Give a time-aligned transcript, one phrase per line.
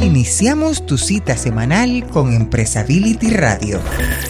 [0.00, 3.80] Iniciamos tu cita semanal con Empresability Radio,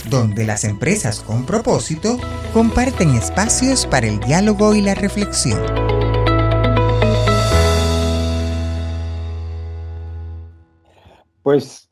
[0.08, 2.16] donde las empresas con propósito
[2.54, 5.60] comparten espacios para el diálogo y la reflexión.
[11.42, 11.90] Pues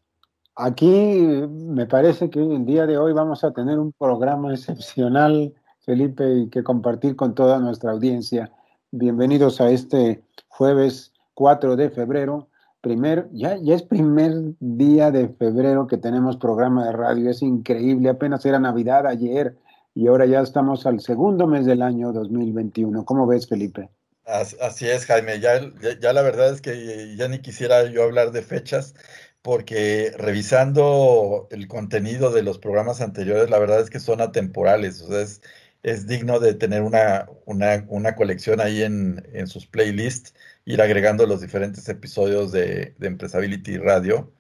[0.55, 6.27] aquí me parece que el día de hoy vamos a tener un programa excepcional, Felipe,
[6.35, 8.51] y que compartir con toda nuestra audiencia.
[8.91, 12.49] Bienvenidos a este jueves 4 de febrero.
[12.87, 17.29] Primer, ya, ya es primer día de febrero que tenemos programa de radio.
[17.29, 18.09] Es increíble.
[18.09, 19.57] Apenas era Navidad ayer
[19.93, 23.05] y ahora ya estamos al segundo mes del año 2021.
[23.05, 23.91] ¿Cómo ves, Felipe?
[24.25, 25.41] Así es, Jaime.
[25.41, 25.69] Ya,
[26.01, 28.95] ya, la verdad es que ya ni quisiera yo hablar de fechas
[29.43, 35.09] porque revisando el contenido de los programas anteriores, la verdad es que son atemporales, o
[35.09, 35.41] sea, es,
[35.83, 40.34] es digno de tener una, una, una colección ahí en, en, sus playlists,
[40.66, 44.33] ir agregando los diferentes episodios de, de Empresability Radio.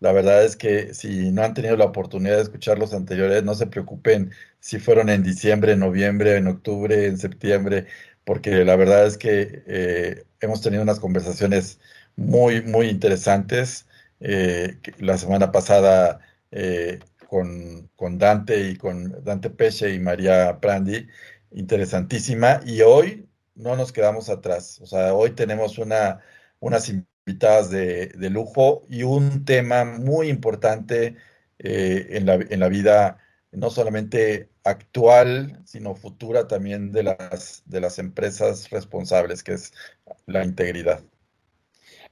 [0.00, 3.54] La verdad es que si no han tenido la oportunidad de escuchar los anteriores, no
[3.54, 7.86] se preocupen si fueron en diciembre, en noviembre, en octubre, en septiembre,
[8.24, 11.80] porque la verdad es que eh, hemos tenido unas conversaciones
[12.16, 13.86] muy, muy interesantes
[14.20, 21.06] eh, la semana pasada eh, con, con, Dante y con Dante Peche y María Prandi,
[21.52, 22.60] interesantísima.
[22.66, 23.25] Y hoy
[23.56, 24.80] no nos quedamos atrás.
[24.80, 26.20] O sea, hoy tenemos una,
[26.60, 31.16] unas invitadas de, de lujo y un tema muy importante
[31.58, 33.18] eh, en, la, en la vida,
[33.50, 39.72] no solamente actual, sino futura también de las, de las empresas responsables, que es
[40.26, 41.00] la integridad.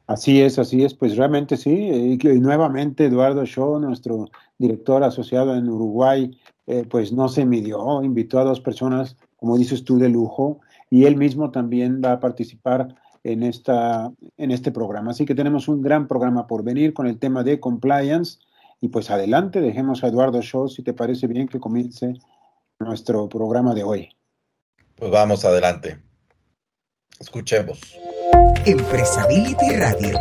[0.07, 1.71] Así es, así es, pues realmente sí.
[1.71, 4.27] Y, nuevamente Eduardo Shaw, nuestro
[4.59, 9.85] director asociado en Uruguay, eh, pues no se midió, invitó a dos personas, como dices
[9.85, 15.11] tú, de lujo, y él mismo también va a participar en, esta, en este programa.
[15.11, 18.39] Así que tenemos un gran programa por venir con el tema de compliance.
[18.81, 22.15] Y pues adelante, dejemos a Eduardo Shaw, si te parece bien que comience
[22.79, 24.09] nuestro programa de hoy.
[24.95, 25.99] Pues vamos adelante.
[27.19, 27.81] Escuchemos.
[28.67, 30.19] Empresability Radio.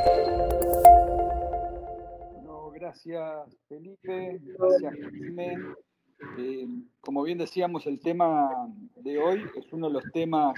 [2.32, 5.58] Bueno, gracias Felipe, gracias Jaime.
[6.38, 6.68] Eh,
[7.02, 8.50] como bien decíamos, el tema
[8.96, 10.54] de hoy es uno de los temas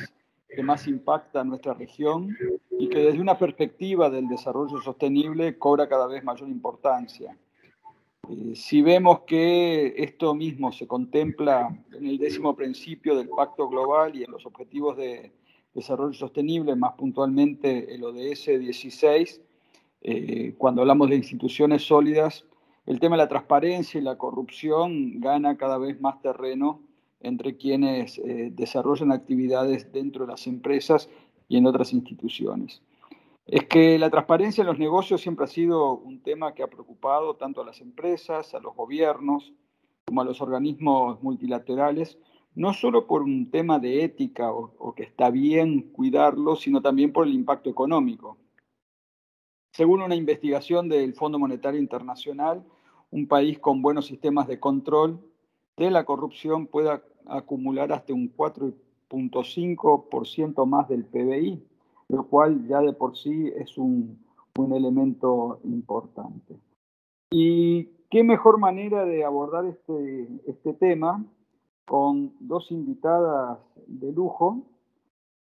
[0.48, 2.36] que más impacta a nuestra región
[2.72, 7.36] y que desde una perspectiva del desarrollo sostenible cobra cada vez mayor importancia.
[8.30, 14.16] Eh, si vemos que esto mismo se contempla en el décimo principio del Pacto Global
[14.16, 15.32] y en los objetivos de
[15.74, 19.42] desarrollo sostenible, más puntualmente el ODS 16,
[20.02, 22.46] eh, cuando hablamos de instituciones sólidas,
[22.86, 26.82] el tema de la transparencia y la corrupción gana cada vez más terreno
[27.20, 31.10] entre quienes eh, desarrollan actividades dentro de las empresas
[31.48, 32.82] y en otras instituciones.
[33.48, 37.36] Es que la transparencia en los negocios siempre ha sido un tema que ha preocupado
[37.36, 39.54] tanto a las empresas, a los gobiernos,
[40.06, 42.18] como a los organismos multilaterales,
[42.56, 47.28] no solo por un tema de ética o, que está bien cuidarlo, sino también por
[47.28, 48.38] el impacto económico.
[49.74, 52.64] Según una investigación del Fondo Monetario Internacional,
[53.16, 55.22] un país con buenos sistemas de control
[55.78, 61.66] de la corrupción puede acumular hasta un 4.5% más del PBI,
[62.10, 64.20] lo cual ya de por sí es un,
[64.58, 66.60] un elemento importante.
[67.32, 71.24] ¿Y qué mejor manera de abordar este, este tema
[71.86, 74.62] con dos invitadas de lujo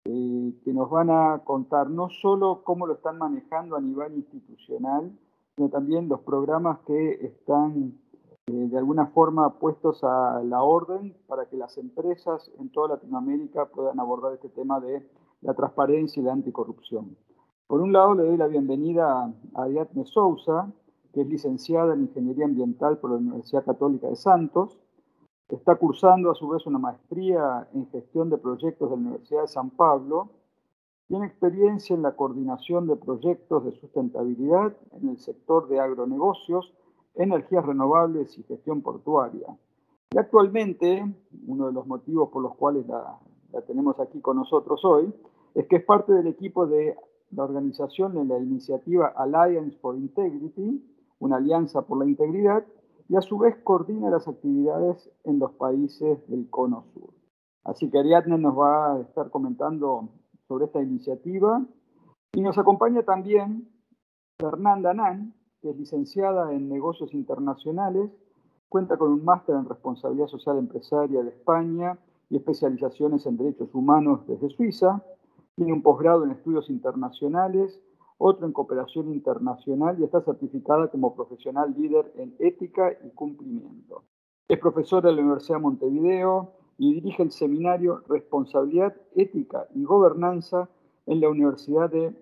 [0.05, 5.11] eh, que nos van a contar no solo cómo lo están manejando a nivel institucional,
[5.59, 7.99] sino también los programas que están
[8.47, 13.65] eh, de alguna forma puestos a la orden para que las empresas en toda Latinoamérica
[13.65, 15.05] puedan abordar este tema de
[15.41, 17.17] la transparencia y la anticorrupción.
[17.67, 20.71] Por un lado, le doy la bienvenida a Ariadne Sousa,
[21.11, 24.79] que es licenciada en Ingeniería Ambiental por la Universidad Católica de Santos,
[25.49, 29.47] Está cursando a su vez una maestría en gestión de proyectos de la Universidad de
[29.47, 30.29] San Pablo.
[31.09, 36.71] Tiene experiencia en la coordinación de proyectos de sustentabilidad en el sector de agronegocios,
[37.15, 39.47] energías renovables y gestión portuaria.
[40.11, 41.03] Y actualmente,
[41.47, 43.17] uno de los motivos por los cuales la,
[43.51, 45.11] la tenemos aquí con nosotros hoy,
[45.55, 46.95] es que es parte del equipo de
[47.31, 50.79] la organización en la iniciativa Alliance for Integrity,
[51.17, 52.63] una alianza por la integridad,
[53.07, 57.09] y a su vez coordina las actividades en los países del Cono Sur.
[57.63, 60.09] Así que Ariadne nos va a estar comentando
[60.49, 61.63] sobre esta iniciativa
[62.33, 63.69] y nos acompaña también
[64.39, 68.09] Fernanda Nan, que es licenciada en negocios internacionales,
[68.67, 71.99] cuenta con un máster en responsabilidad social empresaria de España
[72.29, 75.03] y especializaciones en derechos humanos desde Suiza,
[75.55, 77.79] tiene un posgrado en estudios internacionales,
[78.17, 84.03] otro en cooperación internacional y está certificada como profesional líder en ética y cumplimiento.
[84.47, 90.69] Es profesora de la Universidad de Montevideo y dirige el seminario Responsabilidad, Ética y Gobernanza
[91.05, 92.15] en la Universidad de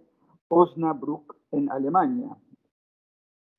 [0.47, 2.35] Osnabrück en Alemania.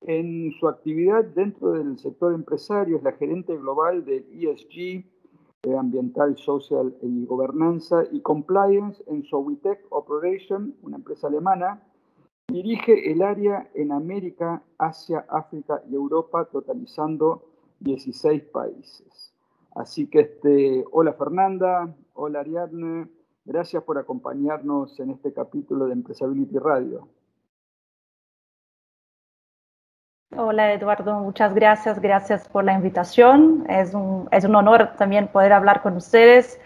[0.01, 5.05] En su actividad dentro del sector empresario es la gerente global del ESG,
[5.63, 11.81] eh, Ambiental, Social y Gobernanza y Compliance en Sowitech Operation, una empresa alemana.
[12.49, 17.45] Dirige el área en América, Asia, África y Europa, totalizando
[17.81, 19.28] 16 países.
[19.75, 23.09] Así que, este, hola Fernanda, hola Ariadne,
[23.45, 27.09] gracias por acompañarnos en este capítulo de Empresability Radio.
[30.37, 33.65] Hola Eduardo, muchas gracias, gracias por la invitación.
[33.69, 36.61] Es un, es un honor también poder hablar con ustedes.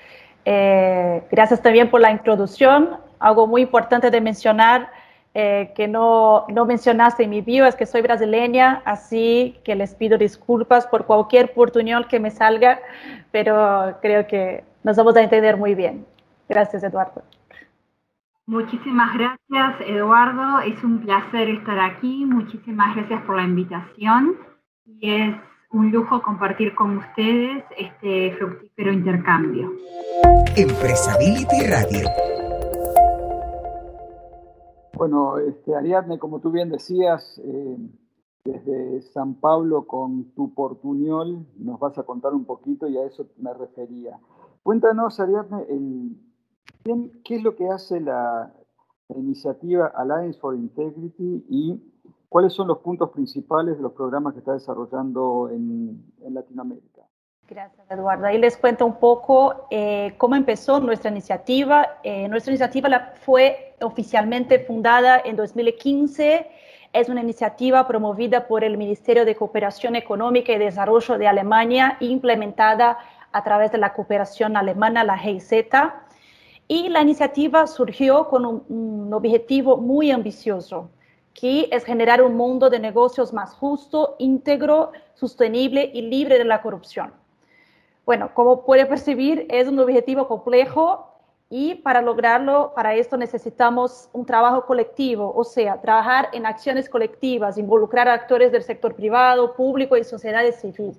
[0.44, 2.98] Eh, gracias también por la introducción.
[3.20, 4.90] Algo muy importante de mencionar
[5.34, 9.94] eh, que no, no mencionaste en mi bio es que soy brasileña, así que les
[9.94, 12.78] pido disculpas por cualquier oportunidad que me salga,
[13.30, 16.04] pero creo que nos vamos a entender muy bien.
[16.48, 17.22] Gracias Eduardo.
[18.46, 20.60] Muchísimas gracias, Eduardo.
[20.60, 22.26] Es un placer estar aquí.
[22.26, 24.36] Muchísimas gracias por la invitación.
[24.84, 25.36] Y es
[25.70, 29.72] un lujo compartir con ustedes este fructífero intercambio.
[30.56, 32.41] Empresability Radio.
[34.96, 37.78] Bueno, este, Ariadne, como tú bien decías, eh,
[38.44, 43.26] desde San Pablo con tu portuñol nos vas a contar un poquito y a eso
[43.38, 44.18] me refería.
[44.62, 46.16] Cuéntanos, Ariadne, el
[47.24, 48.52] ¿Qué es lo que hace la,
[49.14, 51.80] iniciativa Alliance for Integrity y
[52.30, 57.02] cuáles son los puntos principales de los programas que está desarrollando en, Latinoamérica?
[57.48, 58.26] Gracias, Eduardo.
[58.26, 61.98] Ahí les cuento un poco eh, cómo empezó nuestra iniciativa.
[62.02, 66.50] Eh, nuestra iniciativa fue oficialmente fundada en 2015.
[66.92, 72.98] Es una iniciativa promovida por el Ministerio de Cooperación Económica y Desarrollo de Alemania, implementada
[73.32, 75.52] a través de la cooperación alemana, la GIZ.
[76.68, 80.90] Y la iniciativa surgió con un, objetivo muy ambicioso,
[81.34, 86.62] que es generar un mundo de negocios más justo, íntegro, sostenible y libre de la
[86.62, 87.21] corrupción.
[88.04, 91.08] Bueno, como puede percibir, es un objetivo complejo
[91.48, 97.58] y para lograrlo, para esto necesitamos un trabajo colectivo, o sea, trabajar en acciones colectivas,
[97.58, 100.96] involucrar a actores del sector privado, público y sociedad civil.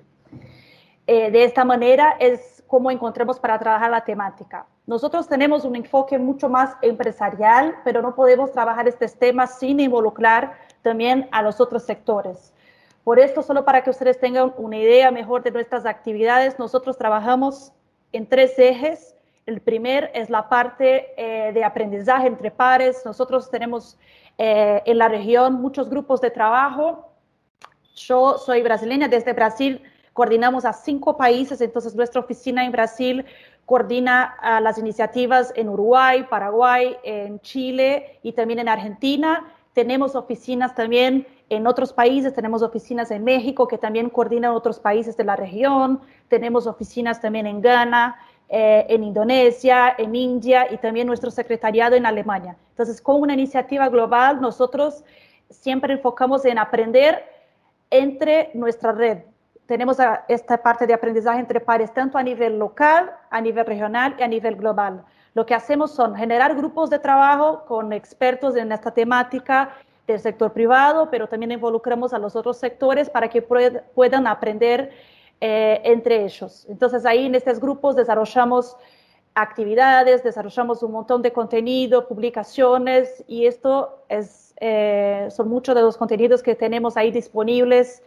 [1.08, 4.66] Eh, de esta manera es como encontramos para trabajar la temática.
[4.86, 10.54] Nosotros tenemos un enfoque mucho más empresarial, pero no podemos trabajar estos temas sin involucrar
[10.82, 12.54] también a los otros sectores.
[13.04, 17.74] Por esto, solo para que ustedes tengan una idea mejor de nuestras actividades, nosotros trabajamos
[18.14, 19.16] en tres ejes.
[19.46, 23.02] El primer es la parte eh, de aprendizaje entre pares.
[23.06, 23.98] Nosotros tenemos
[24.38, 27.12] eh, en la región muchos grupos de trabajo.
[27.96, 29.82] Yo soy brasileña, desde Brasil
[30.14, 33.26] coordinamos a cinco países, entonces nuestra oficina en Brasil
[33.66, 39.52] coordina las iniciativas en Uruguay, Paraguay, en Chile y también en Argentina.
[39.74, 45.18] Tenemos oficinas también en otros países, tenemos oficinas en México que también coordinan otros países
[45.18, 48.16] de la región, tenemos oficinas también en Ghana,
[48.50, 52.56] eh, en Indonesia, en India y también nuestro secretariado en Alemania.
[52.70, 55.04] Entonces, con una iniciativa global, nosotros
[55.50, 57.24] siempre enfocamos en aprender
[57.90, 59.20] entre nuestra red,
[59.66, 64.24] tenemos esta parte de aprendizaje entre pares, tanto a nivel local, a nivel regional y
[64.24, 65.06] a nivel global.
[65.34, 69.76] Lo que hacemos son generar grupos de trabajo con expertos en esta temática
[70.06, 74.92] del sector privado, pero también involucramos a los otros sectores para que puedan aprender
[75.42, 76.66] eh, entre ellos.
[76.70, 78.78] Entonces ahí en estos grupos desarrollamos
[79.36, 85.98] actividades, desarrollamos un montón de contenido, publicaciones y esto es, eh, son muchos de los
[85.98, 88.04] contenidos que tenemos ahí disponibles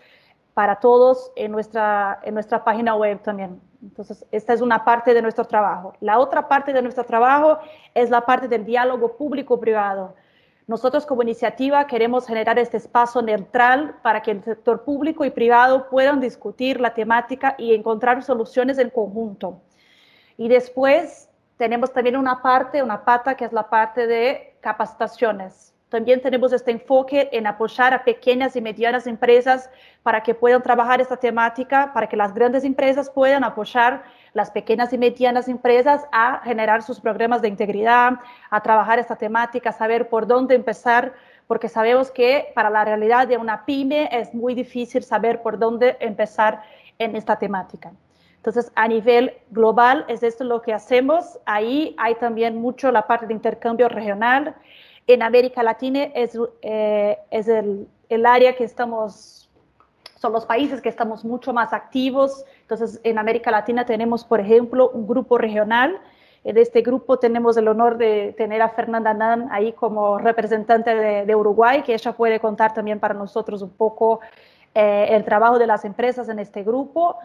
[0.56, 3.60] para todos en nuestra, en nuestra página web también.
[3.82, 5.92] Entonces, esta es una parte de nuestro trabajo.
[6.00, 7.58] La otra parte de nuestro trabajo
[7.92, 10.14] es la parte del diálogo público-privado.
[10.66, 15.90] Nosotros como iniciativa queremos generar este espacio neutral para que el sector público y privado
[15.90, 19.60] puedan discutir la temática y encontrar soluciones en conjunto.
[20.38, 25.75] Y después tenemos también una parte, una pata, que es la parte de capacitaciones.
[25.88, 29.70] También tenemos este enfoque en apoyar a pequeñas y medianas empresas
[30.02, 34.02] para que puedan trabajar esta temática, para que las grandes empresas puedan apoyar
[34.32, 38.14] las pequeñas y medianas empresas a generar sus programas de integridad,
[38.50, 41.14] a trabajar esta temática, saber por dónde empezar,
[41.46, 45.96] porque sabemos que para la realidad de una pyme es muy difícil saber por dónde
[46.00, 46.62] empezar
[46.98, 47.92] en esta temática.
[48.38, 51.38] Entonces, a nivel global, es esto lo que hacemos.
[51.46, 54.56] Ahí hay también mucho la parte de intercambio regional
[55.06, 59.48] en América Latina es, eh, es el, el, área que estamos,
[60.16, 62.44] son los países que estamos mucho más activos.
[62.62, 66.00] Entonces, en América Latina tenemos, por ejemplo, un grupo regional.
[66.42, 71.26] En este grupo tenemos el honor de tener a Fernanda Nan ahí como representante de,
[71.26, 74.20] de Uruguay, que ella puede contar también para nosotros un poco
[74.74, 77.16] eh, el trabajo de las empresas en este grupo.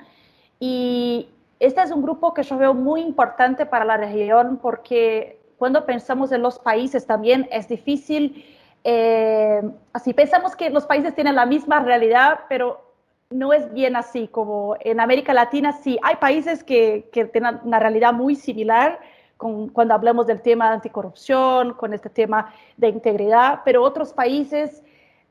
[0.59, 1.27] Y
[1.59, 6.31] este es un grupo que yo veo muy importante para la región porque cuando pensamos
[6.31, 8.43] en los países también es difícil,
[8.83, 9.61] eh,
[9.93, 12.81] así pensamos que los países tienen la misma realidad, pero
[13.29, 17.77] no es bien así, como en América Latina sí, hay países que, que tienen una
[17.77, 18.99] realidad muy similar
[19.37, 24.81] con, cuando hablamos del tema de anticorrupción, con este tema de integridad, pero otros países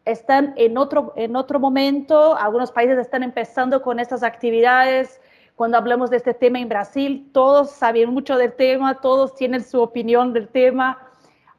[0.04, 5.20] están en otro, en otro momento, algunos países están empezando con estas actividades,
[5.60, 9.82] cuando hablamos de este tema en Brasil, todos saben mucho del tema, todos tienen su
[9.82, 10.96] opinión del tema.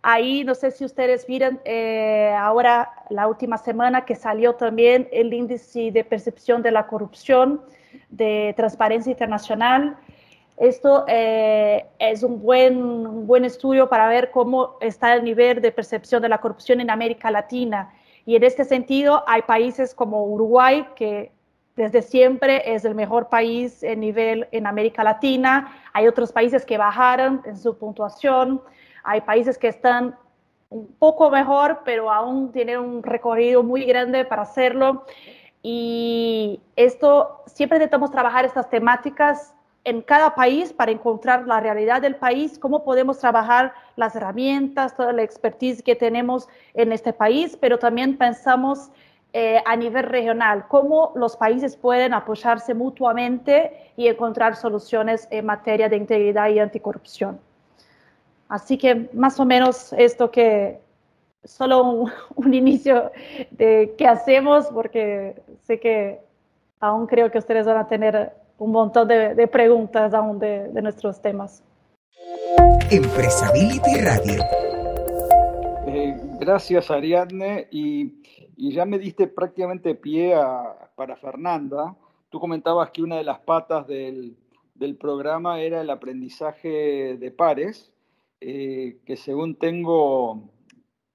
[0.01, 5.31] Ahí, no sé si ustedes miran, eh, ahora la última semana que salió también el
[5.31, 7.61] índice de percepción de la corrupción
[8.09, 9.95] de Transparencia Internacional.
[10.57, 15.71] Esto eh, es un buen, un buen estudio para ver cómo está el nivel de
[15.71, 17.93] percepción de la corrupción en América Latina.
[18.25, 21.31] Y en este sentido, hay países como Uruguay que
[21.75, 25.73] desde siempre es el mejor país en nivel en América Latina.
[25.93, 28.61] Hay otros países que bajaron en su puntuación.
[29.03, 30.15] Hay países que están
[30.69, 35.05] un poco mejor, pero aún tienen un recorrido muy grande para hacerlo.
[35.63, 42.15] Y esto, siempre intentamos trabajar estas temáticas en cada país para encontrar la realidad del
[42.15, 47.79] país, cómo podemos trabajar las herramientas, toda la expertise que tenemos en este país, pero
[47.79, 48.91] también pensamos
[49.33, 55.87] eh, a nivel regional, cómo los países pueden apoyarse mutuamente y encontrar soluciones en materia
[55.87, 57.39] de integridad y anticorrupción.
[58.49, 60.81] Así que más o menos esto que
[61.45, 63.11] solo un, inicio
[63.51, 66.19] de qué hacemos, porque sé que
[66.81, 71.21] aún creo que ustedes van a tener un montón de, preguntas aún de, de nuestros
[71.21, 71.63] temas.
[72.89, 74.43] Empresability Radio.
[75.87, 78.11] Eh, gracias Ariadne y
[78.57, 80.35] ya me diste prácticamente pie
[80.95, 81.95] para Fernanda.
[82.29, 84.35] Tú comentabas que una de las patas del,
[84.99, 87.93] programa era el aprendizaje de pares,
[88.39, 90.49] eh, que según tengo,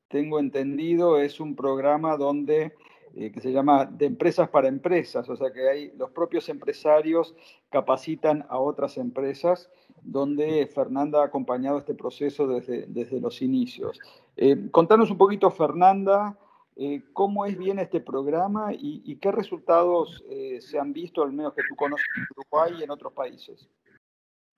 [0.06, 2.75] tengo entendido es un programa donde
[3.16, 7.35] eh, que se llama de empresas para empresas, o sea que hay, los propios empresarios
[7.71, 9.68] capacitan a otras empresas,
[10.02, 13.99] donde Fernanda ha acompañado este proceso desde, desde los inicios.
[14.37, 16.38] Eh, contanos un poquito, Fernanda,
[16.78, 21.55] eh, ¿Cómo es bien este programa y, qué resultados eh, se han visto, al menos
[21.55, 23.71] que tú conoces en Uruguay y en otros países?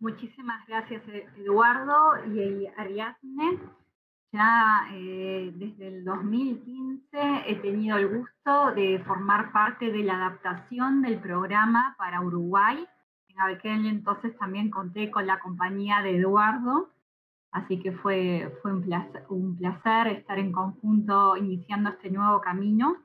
[0.00, 1.02] Muchísimas gracias,
[1.37, 3.61] Eduardo y Ariadne.
[4.32, 11.02] Ya eh, desde el 2015 he tenido el gusto de formar parte de la adaptación
[11.02, 12.85] del programa para Uruguay.
[13.28, 16.90] En aquel entonces también conté con la compañía de Eduardo
[17.50, 22.97] Así que fue, fue un, placer, estar en conjunto iniciando este nuevo camino.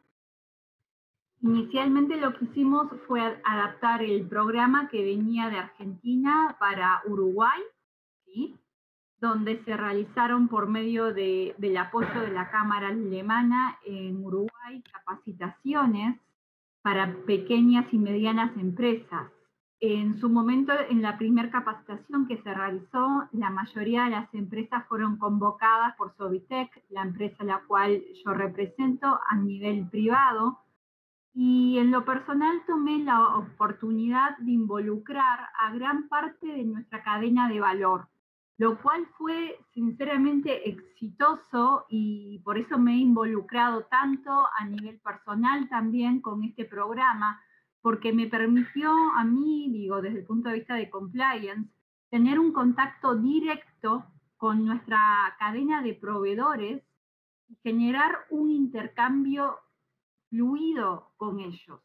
[1.42, 7.62] Inicialmente lo que hicimos fue adaptar el programa que venía de Argentina para Uruguay,
[9.20, 16.20] donde se realizaron por medio de, del apoyo de la Cámara Alemana en Uruguay capacitaciones
[16.82, 19.32] para pequeñas y medianas empresas
[19.86, 24.88] en su momento, en la primera capacitación que se realizó, la mayoría de las empresas
[24.88, 30.58] fueron convocadas por Sobitec, la empresa a la cual yo represento a nivel privado,
[31.34, 37.50] y en lo personal tomé la oportunidad de involucrar a gran parte de nuestra cadena
[37.50, 38.08] de valor,
[38.58, 45.68] lo cual fue sinceramente exitoso y por eso me he involucrado tanto a nivel personal
[45.68, 47.42] también con este programa,
[47.84, 51.70] porque me permitió a mí, digo, desde el punto de vista de compliance,
[52.10, 54.06] tener un contacto directo
[54.38, 56.82] con nuestra cadena de proveedores
[57.50, 59.60] y generar un intercambio
[60.30, 61.82] fluido con ellos,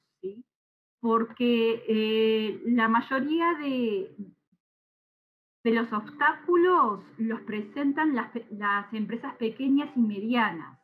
[1.00, 4.16] porque eh, la mayoría de,
[5.64, 10.78] de los obstáculos los presentan las, las empresas pequeñas y medianas.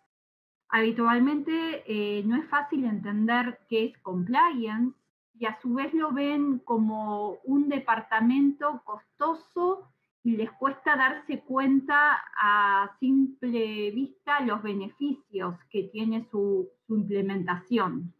[0.71, 4.97] Habitualmente eh, no es fácil entender qué es compliance,
[5.39, 9.89] y a su vez lo ven como un departamento costoso
[10.23, 18.13] y les cuesta darse cuenta a simple vista los beneficios que tiene su, implementación.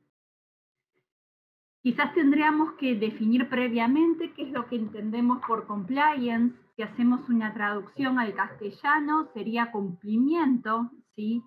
[1.83, 6.57] Quizás tendríamos que definir previamente qué es lo que entendemos por compliance.
[6.75, 11.43] Si hacemos una traducción al castellano, sería cumplimiento, ¿sí?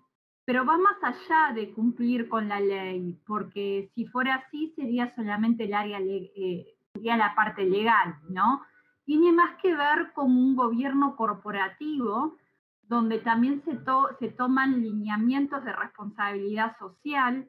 [0.48, 5.66] Pero va más allá de cumplir con la ley, porque si fuera así sería solamente
[5.66, 8.62] el área, eh, sería la parte legal, ¿no?
[9.04, 12.38] Tiene más que ver con un gobierno corporativo
[12.84, 13.78] donde también se,
[14.20, 17.46] se toman lineamientos de responsabilidad social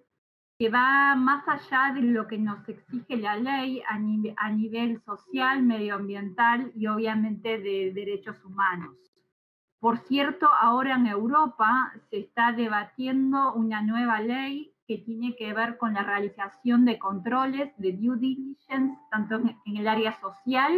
[0.58, 6.72] que va más allá de lo que nos exige la ley a nivel social, medioambiental
[6.74, 8.96] y obviamente de derechos humanos.
[9.80, 15.76] Por cierto, ahora en Europa se está debatiendo una nueva ley que tiene que ver
[15.76, 20.72] con la realización de controles de due diligence, tanto en el área social,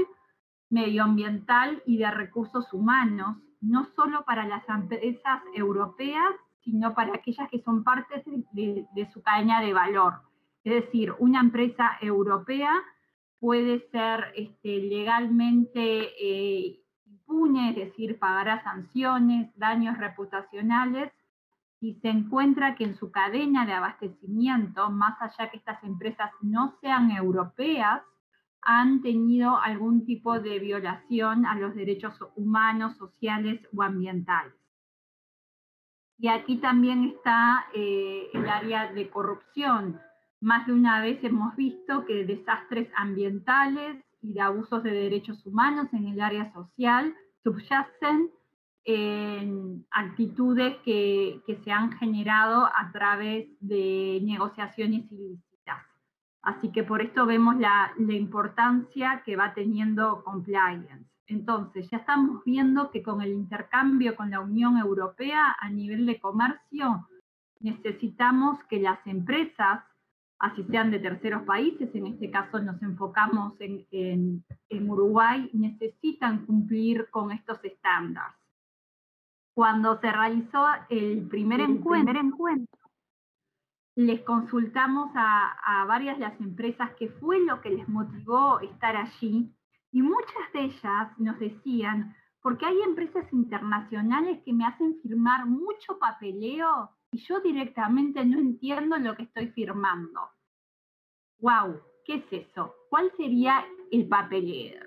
[0.69, 7.63] medioambiental y de recursos humanos, no solo para las empresas europeas, sino para aquellas que
[7.63, 10.21] son partes de, su cadena de valor.
[10.65, 12.75] Es decir, una empresa europea
[13.39, 16.81] puede ser este, legalmente eh,
[17.31, 21.13] impune, es decir, pagará sanciones, daños reputacionales,
[21.79, 26.77] si se encuentra que en su cadena de abastecimiento, más allá que estas empresas no
[26.81, 28.03] sean europeas,
[28.63, 34.53] han tenido algún tipo de violación a los derechos humanos, sociales o ambientales.
[36.19, 39.99] Y aquí también está eh, el área de corrupción.
[40.43, 45.89] Más de una vez hemos visto que desastres ambientales y de abusos de derechos humanos
[45.93, 48.31] en el área social subyacen
[48.85, 55.51] en actitudes que, que se han generado a través de negociaciones ilícitas.
[56.43, 61.05] Así que por esto vemos la, importancia que va teniendo compliance.
[61.27, 66.19] Entonces, ya estamos viendo que con el intercambio con la Unión Europea a nivel de
[66.19, 67.07] comercio,
[67.61, 69.85] necesitamos que las empresas,
[70.41, 74.45] así sean de terceros países, en este caso nos enfocamos en,
[74.89, 78.35] Uruguay, necesitan cumplir con estos estándares.
[79.55, 82.81] Cuando se realizó el primer, encuentro, primer encuentro
[83.97, 89.55] les consultamos a, varias de las empresas qué fue lo que les motivó estar allí
[89.93, 95.99] y muchas de ellas nos decían, porque hay empresas internacionales que me hacen firmar mucho
[95.99, 100.21] papeleo y yo directamente no entiendo lo que estoy firmando.
[101.39, 101.81] ¡Wow!
[102.05, 102.75] ¿Qué es eso?
[102.89, 104.85] ¿Cuál sería el papeleo?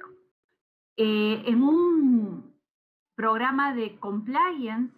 [0.96, 2.54] Eh, en un
[3.16, 4.94] programa de compliance,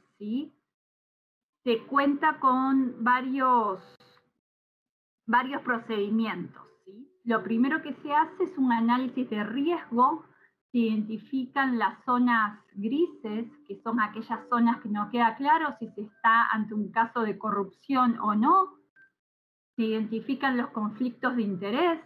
[1.64, 3.82] se cuenta con varios,
[5.26, 6.64] varios procedimientos.
[7.24, 10.26] Lo primero que se hace es un análisis de riesgo,
[10.76, 16.02] se identifican las zonas grises, que son aquellas zonas que no queda claro si se
[16.02, 18.74] está ante un caso de corrupción o no,
[19.78, 22.02] se identifican los conflictos de interés,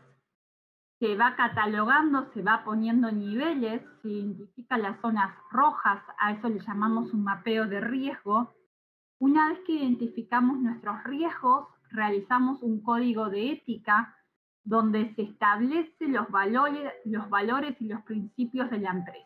[0.99, 6.59] se va catalogando, se va poniendo niveles, se identifican las zonas rojas, a eso le
[6.59, 8.53] llamamos un mapeo de riesgo,
[9.17, 14.15] una vez que identificamos nuestros riesgos, realizamos un código de ética
[14.69, 16.93] donde se establecen los valores,
[17.79, 19.25] y los principios de la empresa.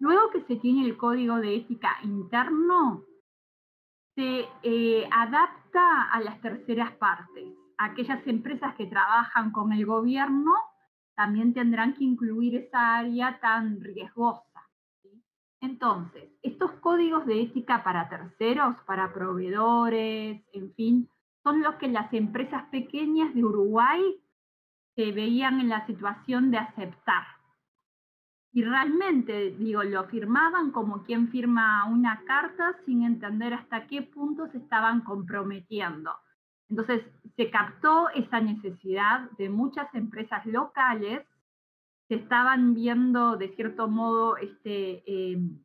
[0.00, 3.04] Luego que se tiene el código de ética interno,
[4.14, 7.54] se eh, adapta a las terceras partes.
[7.78, 10.52] Aquellas empresas que trabajan con el gobierno
[11.16, 14.68] también tendrán que incluir esa área tan riesgosa.
[15.62, 21.08] Entonces, estos códigos de ética para terceros, para proveedores, en fin,
[21.48, 24.02] son los que las empresas pequeñas de Uruguay
[24.94, 27.24] se veían en la situación de aceptar.
[28.52, 34.46] Y realmente, digo, lo firmaban como quien firma una carta sin entender hasta qué punto
[34.48, 36.10] se estaban comprometiendo.
[36.68, 37.02] Entonces,
[37.34, 41.26] se captó esa necesidad de muchas empresas locales
[42.08, 45.62] se estaban viendo de cierto modo este, em,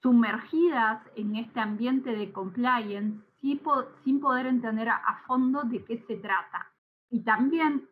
[0.00, 6.72] sumergidas en este ambiente de compliance sin, poder entender a, fondo de qué se trata.
[7.10, 7.88] Y también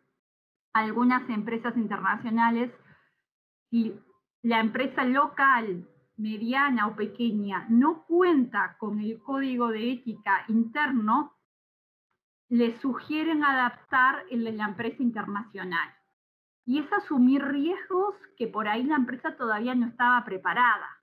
[0.73, 2.71] algunas empresas internacionales,
[3.69, 3.93] si
[4.41, 5.87] la empresa local,
[6.17, 11.35] mediana o pequeña no cuenta con el código de ética interno,
[12.49, 15.89] le sugieren adaptar el de la empresa internacional
[16.65, 21.00] y es asumir riesgos que por ahí la empresa todavía no estaba preparada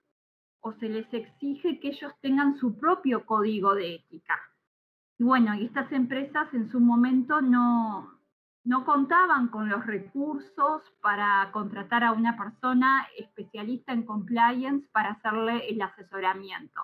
[0.61, 4.39] o se les exige que ellos tengan su propio código de ética.
[5.17, 8.19] Y bueno, y estas empresas en su momento no,
[8.63, 15.69] no contaban con los recursos para contratar a una persona especialista en compliance para hacerle
[15.69, 16.81] el asesoramiento.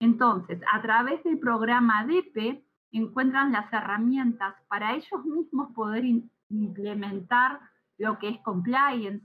[0.00, 6.04] Entonces, a través del programa DEPE encuentran las herramientas para ellos mismos poder
[6.48, 7.60] implementar
[7.98, 9.24] lo que es compliance,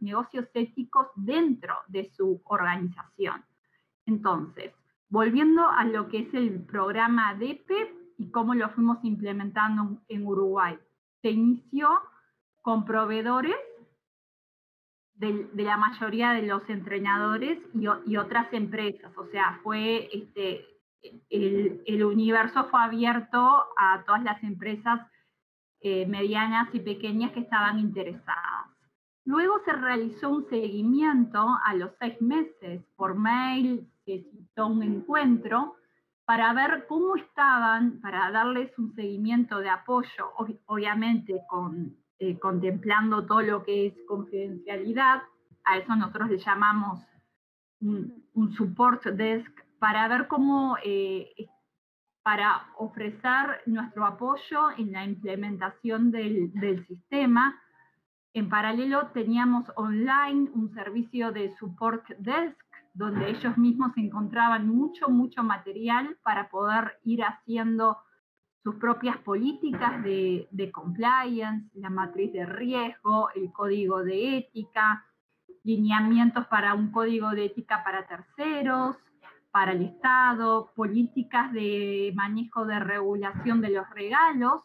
[0.00, 3.44] negocios éticos dentro de su organización.
[4.06, 4.72] Entonces,
[5.08, 10.78] volviendo a lo que es el programa DEPE y cómo lo fuimos implementando en Uruguay.
[11.22, 11.88] Se inició
[12.60, 13.56] con proveedores
[15.14, 20.64] de, la mayoría de los entrenadores y, otras empresas, o sea, fue este,
[21.30, 23.38] el, universo fue abierto
[23.76, 25.00] a todas las empresas
[25.82, 28.66] eh, medianas y pequeñas que estaban interesadas.
[29.24, 35.76] Luego se realizó un seguimiento a los seis meses por mail, se citó un encuentro
[36.24, 40.32] para ver cómo estaban, para darles un seguimiento de apoyo,
[40.66, 45.22] obviamente con, eh, contemplando todo lo que es confidencialidad,
[45.64, 47.00] a eso nosotros le llamamos
[47.80, 51.32] un, support desk, para ver cómo, eh,
[52.22, 56.52] para ofrecer nuestro apoyo en la implementación del,
[56.86, 57.60] sistema,
[58.32, 62.56] en paralelo teníamos online un servicio de support desk
[62.94, 67.98] donde ellos mismos encontraban mucho, mucho material para poder ir haciendo
[68.62, 75.04] sus propias políticas de, compliance, la matriz de riesgo, el código de ética,
[75.64, 78.96] lineamientos para un código de ética para terceros,
[79.52, 84.62] para el Estado, políticas de manejo de regulación de los regalos,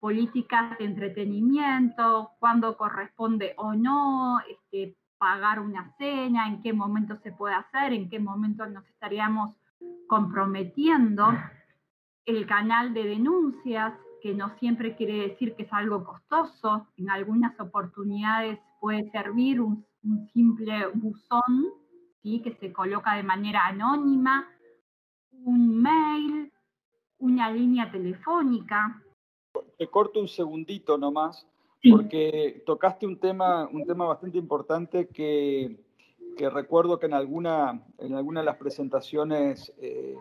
[0.00, 7.32] políticas de entretenimiento, cuándo corresponde o no este, pagar una cena, en qué momento se
[7.32, 9.56] puede hacer, en qué momento nos estaríamos
[10.08, 11.32] comprometiendo,
[12.24, 17.58] el canal de denuncias, que no siempre quiere decir que es algo costoso, en algunas
[17.58, 19.84] oportunidades puede servir un,
[20.32, 21.72] simple buzón
[22.22, 22.40] ¿sí?
[22.42, 24.48] que se coloca de manera anónima,
[25.44, 26.52] un mail,
[27.18, 29.02] una línea telefónica,
[29.76, 31.46] te corto un segundito nomás,
[31.90, 35.76] porque tocaste un tema, un tema bastante importante que,
[36.38, 40.16] recuerdo que en alguna, en alguna de las presentaciones eh,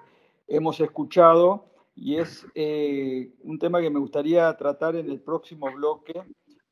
[0.47, 6.23] hemos escuchado y es eh, un tema que me gustaría tratar en el próximo bloque,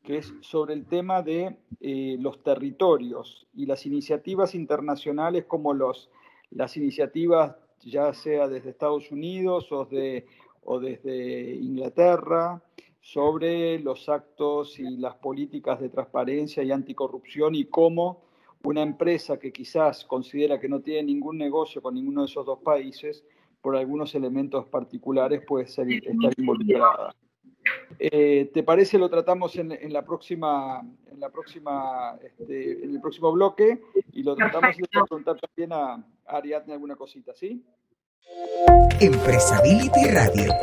[0.03, 6.09] que es sobre el tema de eh, los territorios y las iniciativas internacionales como los,
[6.51, 10.25] las iniciativas ya sea desde Estados Unidos o de
[10.63, 12.62] o desde Inglaterra
[13.01, 18.21] sobre los actos y las políticas de transparencia y anticorrupción y cómo
[18.63, 22.59] una empresa que quizás considera que no tiene ningún negocio con ninguno de esos dos
[22.59, 23.23] países,
[23.62, 27.15] por algunos elementos particulares puede ser, estar involucrada.
[27.97, 33.32] Eh, ¿Te parece lo tratamos en, la próxima, en la próxima, este, en el próximo
[33.32, 33.82] bloque
[34.13, 37.63] y lo tratamos y le voy a preguntar también a Ariadne alguna cosita, ¿sí?
[38.99, 40.54] Empresability Radio.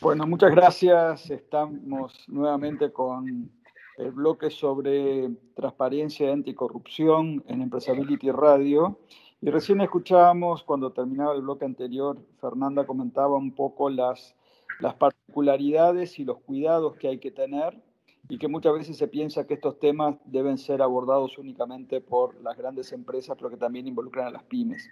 [0.00, 1.30] Bueno, muchas gracias.
[1.30, 3.50] Estamos nuevamente con
[3.96, 8.98] el bloque sobre transparencia y anticorrupción en Empresability Radio.
[9.44, 14.34] Y recién escuchábamos, cuando terminaba el bloque anterior, Fernanda comentaba un poco las,
[14.80, 17.78] las particularidades y los cuidados que hay que tener
[18.30, 22.56] y que muchas veces se piensa que estos temas deben ser abordados únicamente por las
[22.56, 24.88] grandes empresas, pero que también involucran a las pymes.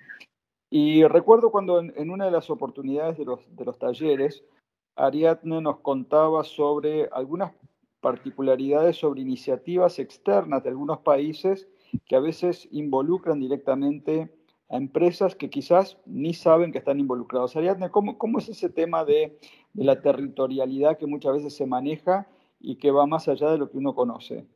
[0.68, 4.44] Y recuerdo cuando en, una de las oportunidades de los, de los talleres,
[4.96, 7.54] Ariadne nos contaba sobre algunas
[8.02, 11.70] particularidades sobre iniciativas externas de algunos países
[12.06, 14.41] que a veces involucran directamente
[14.72, 17.54] a empresas que quizás ni saben que están involucrados.
[17.54, 19.38] Ariadne, ¿cómo, cómo es ese tema de,
[19.74, 22.26] de la territorialidad que muchas veces se maneja
[22.62, 24.46] y que va más allá de lo que uno conoce.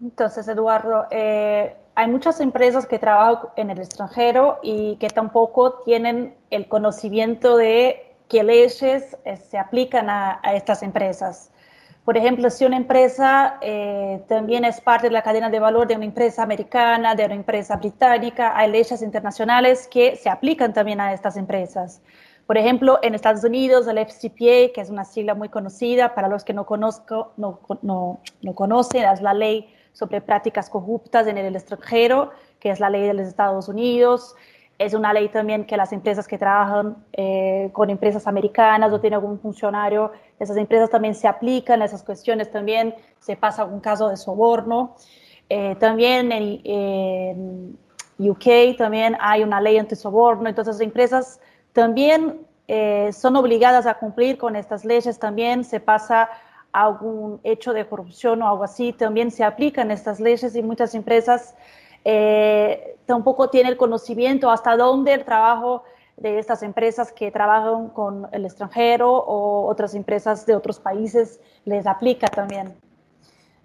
[0.00, 6.34] Entonces, Eduardo, eh, hay muchas empresas que trabajan en el extranjero y que tampoco tienen
[6.48, 11.52] el conocimiento de qué leyes eh, se aplican a, estas empresas.
[12.04, 15.96] Por ejemplo, si una empresa eh, también es parte de la cadena de valor de
[15.96, 21.12] una empresa americana, de una empresa británica, hay leyes internacionales que se aplican también a
[21.12, 22.00] estas empresas.
[22.46, 26.42] Por ejemplo, en Estados Unidos, el FCPA, que es una sigla muy conocida, para los
[26.42, 31.54] que no, conozco, no, no, no conocen, es la ley sobre prácticas corruptas en el
[31.54, 34.34] extranjero, que es la ley de los Estados Unidos.
[34.80, 39.18] Es una ley también que las empresas que trabajan eh, con empresas americanas o tienen
[39.18, 44.16] algún funcionario, esas empresas también se aplican, esas cuestiones también se pasa algún caso de
[44.16, 44.96] soborno.
[45.50, 47.78] Eh, también en, en,
[48.18, 51.40] UK también hay una ley anti-soborno, entonces las empresas
[51.74, 56.30] también eh, son obligadas a cumplir con estas leyes, también se pasa
[56.72, 61.54] algún hecho de corrupción o algo así, también se aplican estas leyes y muchas empresas
[62.04, 65.82] eh, tampoco tienen el conocimiento hasta dónde el trabajo
[66.16, 71.86] de estas empresas que trabajan con el extranjero o otras empresas de otros países les
[71.86, 72.74] aplica también.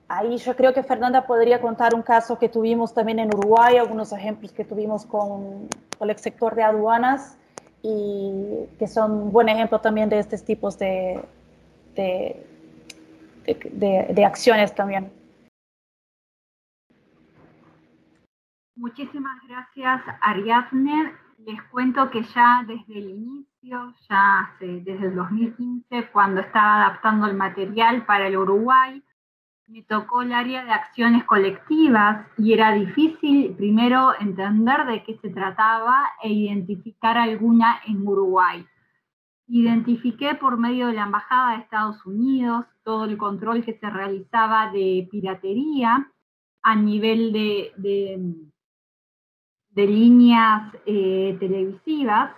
[0.08, 4.12] ahí yo creo que Fernanda podría contar un caso que tuvimos también en Uruguay, algunos
[4.12, 5.68] ejemplos que tuvimos con,
[6.00, 7.38] el sector de aduanas
[7.82, 11.22] y que son buen ejemplo también de estos tipos de,
[11.96, 12.46] de,
[13.46, 15.12] de acciones también.
[18.76, 21.14] Muchísimas gracias, Ariadne.
[21.38, 27.36] Les cuento que ya desde el inicio, ya desde el 2015, cuando estaba adaptando el
[27.36, 29.02] material para el Uruguay,
[29.68, 35.30] me tocó el área de acciones colectivas y era difícil primero entender de qué se
[35.30, 38.66] trataba e identificar alguna en Uruguay.
[39.48, 44.70] Identifiqué por medio de la Embajada de Estados Unidos todo el control que se realizaba
[44.72, 46.12] de piratería
[46.62, 48.20] a nivel de, de,
[49.76, 52.32] líneas eh, televisivas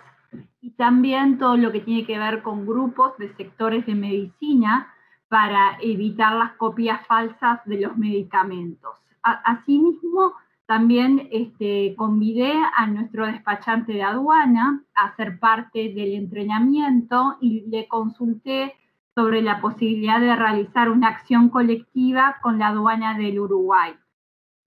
[0.60, 4.92] y también todo lo que tiene que ver con grupos de sectores de medicina
[5.28, 8.98] para evitar las copias falsas de los medicamentos.
[9.22, 10.34] Asimismo,
[10.66, 17.88] también este, convidé a nuestro despachante de aduana a ser parte del entrenamiento y le
[17.88, 18.74] consulté
[19.14, 23.94] sobre la posibilidad de realizar una acción colectiva con la aduana del Uruguay.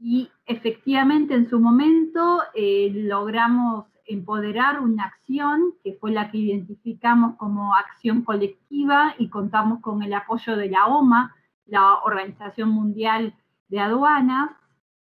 [0.03, 7.35] Y efectivamente en su momento eh, logramos empoderar una acción que fue la que identificamos
[7.35, 11.35] como acción colectiva y contamos con el apoyo de la OMA,
[11.67, 13.35] la Organización Mundial
[13.67, 14.49] de Aduanas,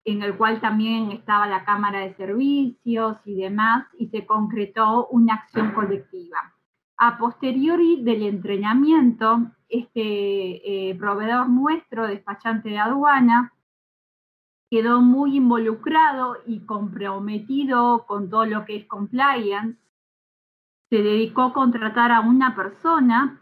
[0.04, 5.34] en el cual también estaba la Cámara de Servicios y demás, y se concretó una
[5.34, 6.54] acción colectiva.
[6.98, 13.53] A posteriori del entrenamiento, este eh, proveedor nuestro, despachante de aduana,
[14.74, 19.78] quedó muy involucrado y comprometido con todo lo que es compliance.
[20.90, 23.40] Se dedicó a contratar a una persona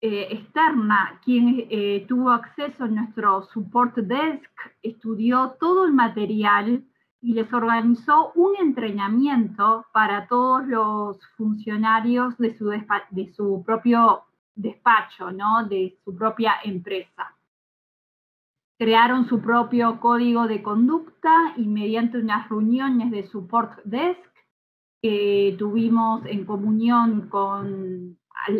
[0.00, 4.48] eh, externa quien eh, tuvo acceso a nuestro support desk,
[4.80, 6.84] estudió todo el material
[7.20, 12.70] y les organizó un entrenamiento para todos los funcionarios de su,
[13.10, 14.22] de su propio
[14.54, 15.66] despacho, ¿no?
[15.66, 17.34] de su propia empresa
[18.80, 24.18] crearon su propio código de conducta y mediante unas reuniones de support desk
[25.02, 28.16] que tuvimos en comunión con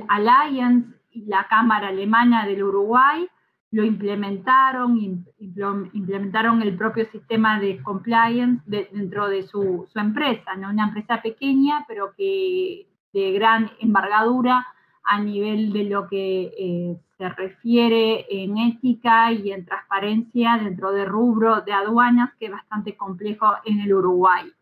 [0.09, 3.27] Alliance y la Cámara Alemana del Uruguay,
[3.71, 11.87] lo implementaron, implementaron el propio sistema de compliance dentro de su, empresa, una empresa pequeña,
[11.89, 14.67] pero que de gran envergadura
[15.11, 21.09] a nivel de lo que eh, se refiere en ética y en transparencia dentro del
[21.09, 24.53] rubro de aduanas, que es bastante complejo en el Uruguay.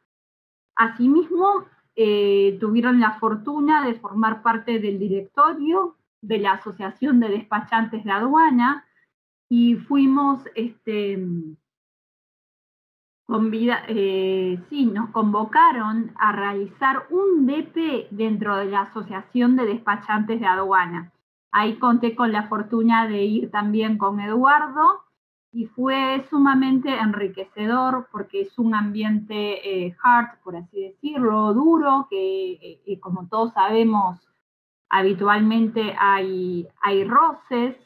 [0.74, 8.02] Asimismo, eh, tuvieron la fortuna de formar parte del directorio de la Asociación de Despachantes
[8.02, 8.86] de Aduana
[9.50, 11.22] y fuimos, este,
[13.88, 20.46] eh, sí, nos convocaron a realizar un DP dentro de la Asociación de Despachantes de
[20.46, 21.12] Aduana.
[21.50, 25.04] Ahí conté con la fortuna de ir también con Eduardo
[25.52, 32.80] y fue sumamente enriquecedor porque es un ambiente eh, hard, por así decirlo, duro, que
[32.86, 34.26] eh, como todos sabemos,
[34.88, 37.76] habitualmente hay, hay roces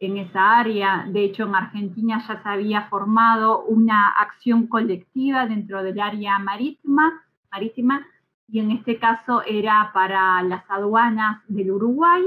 [0.00, 1.06] en esa área.
[1.08, 7.22] De hecho, en Argentina ya se había formado una acción colectiva dentro del área marítima,
[7.52, 8.04] marítima
[8.48, 12.22] y en este caso era para las aduanas del Uruguay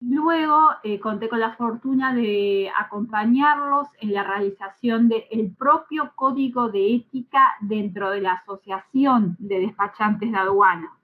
[0.00, 6.94] Luego eh, conté con la fortuna de acompañarlos en la realización del propio código de
[6.94, 10.96] ética dentro de la Asociación de Despachantes de Aduana,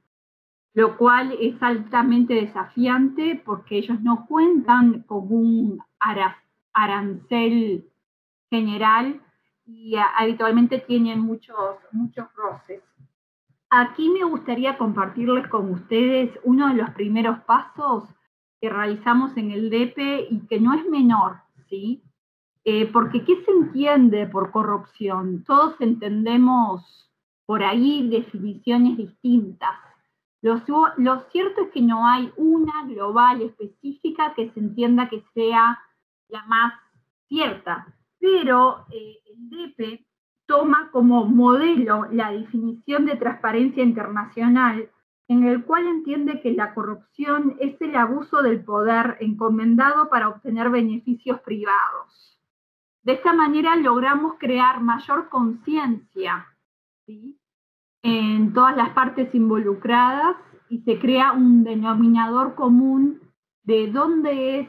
[0.75, 5.83] lo cual es altamente desafiante porque ellos no cuentan con un
[6.73, 7.85] arancel
[8.51, 9.21] general
[9.67, 12.83] y habitualmente tienen muchos, muchos roces.
[13.71, 18.05] Aquí me gustaría compartirles con ustedes uno de los primeros pasos
[18.61, 21.39] que realizamos en el DEPE y que no es menor,
[21.69, 22.03] ¿sí?
[22.65, 25.45] Eh, porque ¿qué se entiende por corrupción?
[25.45, 27.11] Todos entendemos
[27.47, 29.77] por ahí definiciones distintas.
[30.41, 30.63] Lo,
[30.97, 35.79] lo, cierto es que no hay una global específica que se entienda que sea
[36.29, 36.75] la más
[37.29, 37.87] cierta,
[38.19, 40.07] pero eh, el DEPE
[40.47, 44.91] toma como modelo la definición de transparencia internacional
[45.29, 50.69] en el cual entiende que la corrupción es el abuso del poder encomendado para obtener
[50.69, 52.39] beneficios privados.
[53.03, 56.47] De esta manera logramos crear mayor conciencia
[58.03, 60.37] en todas las partes involucradas
[60.69, 63.21] y se crea un denominador común
[63.63, 64.69] de dónde es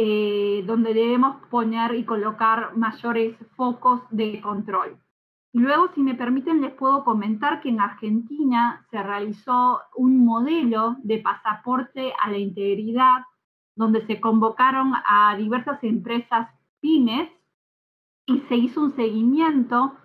[0.00, 4.96] eh, donde debemos poner y colocar mayores focos de control.
[5.52, 11.18] Luego, si me permiten, les puedo comentar que en Argentina se realizó un modelo de
[11.18, 13.24] pasaporte a la integridad,
[13.74, 16.48] donde se convocaron a diversas empresas
[16.80, 17.30] pymes
[18.26, 19.96] y se hizo un seguimiento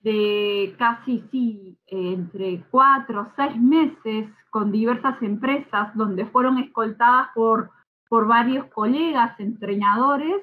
[0.00, 7.70] de casi, sí, entre cuatro o seis meses con diversas empresas donde fueron escoltadas por,
[8.10, 10.42] por varios colegas, entrenadores.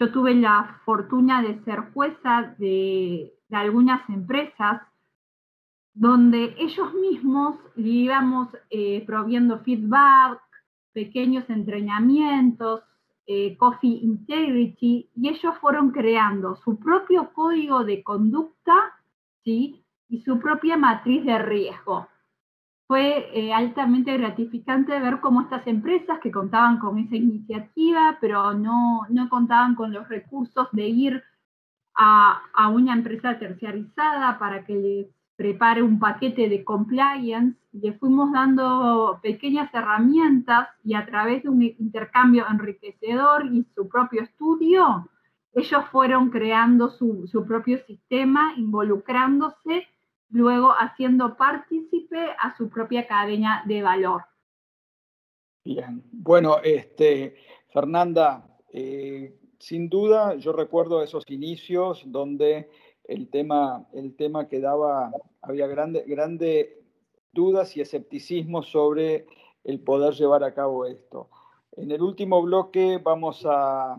[0.00, 4.82] Yo tuve la fortuna de ser jueza de, algunas empresas
[5.94, 10.40] donde ellos mismos íbamos eh, proviendo feedback,
[10.92, 12.82] pequeños entrenamientos,
[13.26, 18.94] eh, Coffee Integrity, y ellos fueron creando su propio código de conducta
[19.44, 19.84] ¿sí?
[20.08, 22.08] y su propia matriz de riesgo.
[22.90, 29.06] Fue eh, altamente gratificante ver cómo estas empresas que contaban con esa iniciativa, pero no,
[29.08, 31.22] no contaban con los recursos de ir
[31.94, 38.32] a, a una empresa terciarizada para que les prepare un paquete de compliance, le fuimos
[38.32, 45.08] dando pequeñas herramientas y a través de un intercambio enriquecedor y su propio estudio,
[45.52, 49.86] ellos fueron creando su, su propio sistema, involucrándose,
[50.30, 54.24] luego haciendo partícipe a su propia cadena de valor.
[55.64, 57.36] Bien, bueno, este,
[57.68, 62.70] Fernanda, eh, sin duda yo recuerdo esos inicios donde
[63.04, 65.12] el tema, el tema quedaba,
[65.42, 66.80] había grandes grande
[67.32, 69.26] dudas y escepticismo sobre
[69.64, 71.28] el poder llevar a cabo esto.
[71.76, 73.96] En el último bloque vamos a,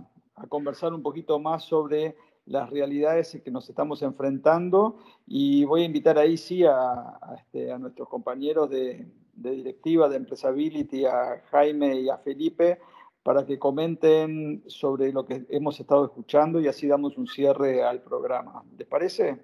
[0.50, 2.16] conversar un poquito más sobre
[2.52, 8.10] las realidades que nos estamos enfrentando y voy a invitar ahí sí a, este, nuestros
[8.10, 12.80] compañeros de, de, directiva de Empresability, a Jaime y a Felipe,
[13.24, 18.02] para que comenten sobre lo que hemos estado escuchando y así damos un cierre al
[18.02, 18.64] programa.
[18.78, 19.40] ¿Les parece?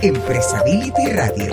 [0.00, 1.52] Empresability Radio.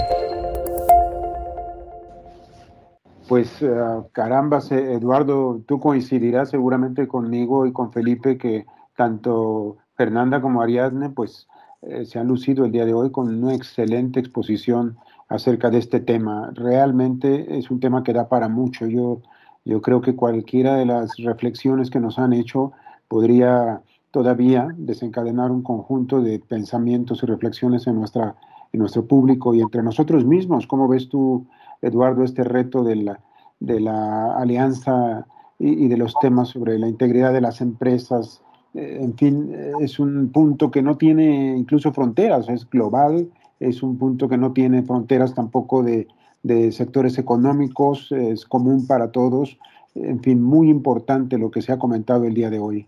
[3.27, 3.65] Pues
[4.11, 11.47] caramba, Eduardo, tú coincidirás seguramente conmigo y con Felipe que tanto Fernanda como Ariadne pues
[11.81, 14.97] eh, se han lucido el día de hoy con una excelente exposición
[15.29, 16.51] acerca de este tema.
[16.53, 18.85] Realmente es un tema que da para mucho.
[18.85, 19.21] Yo
[19.65, 22.71] yo creo que cualquiera de las reflexiones que nos han hecho
[23.07, 23.81] podría
[24.11, 28.35] todavía desencadenar un conjunto de pensamientos y reflexiones en, nuestra,
[28.71, 30.67] en nuestro público y entre nosotros mismos.
[30.67, 31.47] ¿Cómo ves tú,
[31.81, 33.19] Eduardo, este reto de la,
[33.59, 35.25] de la alianza
[35.57, 38.43] y, de los temas sobre la integridad de las empresas?
[38.75, 43.97] Eh, en fin, es un punto que no tiene incluso fronteras, es global, es un
[43.97, 46.07] punto que no tiene fronteras tampoco de,
[46.43, 49.57] de sectores económicos, es común para todos.
[49.95, 52.85] En fin, muy importante lo que se ha comentado el día de hoy.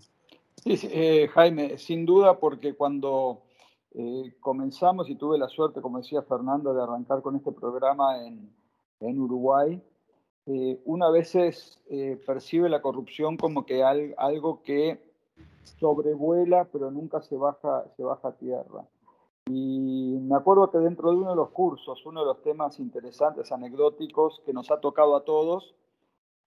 [0.57, 3.43] Sí, eh, Jaime, sin duda, porque cuando
[3.95, 8.49] eh, comenzamos y tuve la suerte, como decía Fernando, de arrancar con este programa en,
[8.99, 9.81] en Uruguay,
[10.45, 11.79] eh, una veces
[12.25, 14.99] percibe la corrupción como que algo que
[15.63, 18.85] sobrevuela, pero nunca se baja, se baja a tierra.
[19.49, 23.51] Y me acuerdo que dentro de uno de los cursos, uno de los temas interesantes,
[23.51, 25.73] anecdóticos, que nos ha tocado a todos,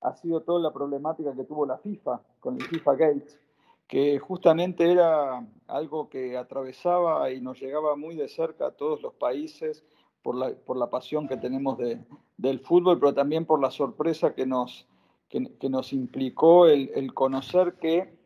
[0.03, 3.39] ha sido toda la problemática que tuvo la FIFA con el FIFA Gates,
[3.87, 9.15] que justamente era algo que atravesaba y nos llegaba muy de cerca a todos los
[9.15, 9.85] países
[10.23, 12.05] por la, por la pasión que tenemos de,
[12.37, 14.87] del fútbol, pero también por la sorpresa que nos,
[15.29, 18.20] que, que nos implicó el, el conocer que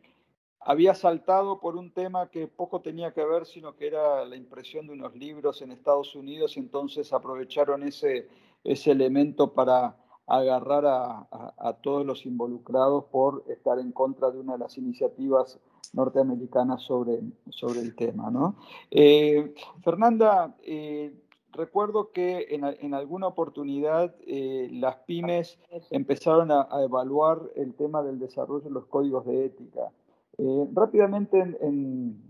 [0.65, 4.87] había saltado por un tema que poco tenía que ver, sino que era la impresión
[4.87, 8.27] de unos libros en Estados Unidos y entonces aprovecharon ese,
[8.63, 9.95] ese elemento para
[10.27, 15.59] agarrar a, todos los involucrados por estar en contra de una de las iniciativas
[15.93, 18.31] norteamericanas sobre, sobre el tema.
[18.31, 18.55] ¿no?
[18.89, 21.13] Eh, Fernanda, eh,
[21.51, 25.59] recuerdo que en, alguna oportunidad eh, las pymes
[25.91, 29.91] empezaron a, a evaluar el tema del desarrollo de los códigos de ética.
[30.37, 32.21] Eh, rápidamente, en,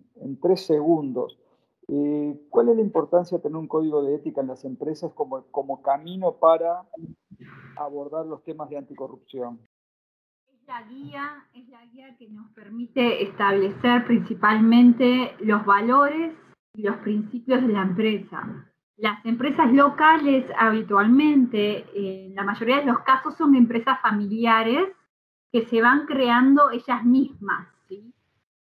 [0.41, 1.39] tres segundos,
[1.87, 5.43] eh, ¿cuál es la importancia de tener un código de ética en las empresas como,
[5.51, 6.83] como camino para
[7.77, 9.59] abordar los temas de anticorrupción?
[10.47, 16.33] Es la guía, es la guía que nos permite establecer principalmente los valores
[16.73, 18.67] y los principios de la empresa.
[18.97, 24.89] Las empresas locales habitualmente, en la mayoría de los casos, son empresas familiares
[25.51, 27.74] que se van creando ellas mismas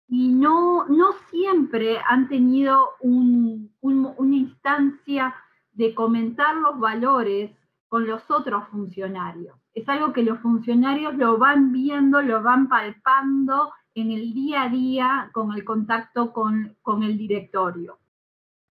[0.10, 5.36] y no, no siempre han tenido una instancia
[5.72, 7.52] de comentar los valores
[7.88, 9.56] con los otros funcionarios.
[9.74, 14.70] Es algo que los funcionarios lo van viendo, lo van palpando en el día a
[14.70, 18.00] día con el contacto con, con el directorio.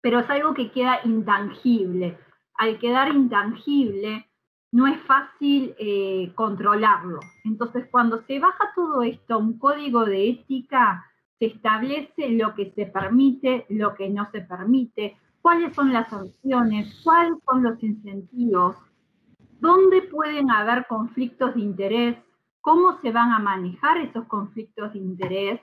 [0.01, 2.18] Pero es algo que queda intangible.
[2.55, 4.28] Al quedar intangible,
[4.72, 7.20] no es fácil eh, controlarlo.
[7.45, 11.05] Entonces, cuando se baja todo esto a un código de ética,
[11.39, 17.01] se establece lo que se permite, lo que no se permite, cuáles son las opciones,
[17.05, 18.76] cuáles son los incentivos,
[19.61, 22.16] dónde pueden haber conflictos de interés,
[22.61, 25.61] cómo se van a manejar esos conflictos de interés,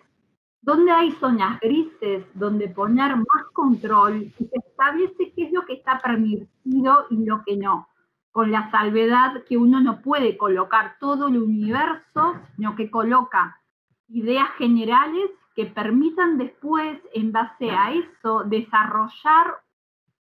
[0.62, 5.74] dónde hay zonas grises donde poner más control y se establece qué es lo que
[5.74, 7.88] está permitido y lo que no.
[8.32, 13.62] Con la salvedad que uno no puede colocar todo el universo, sino que coloca
[14.08, 19.56] ideas generales que permitan después, en base a eso, desarrollar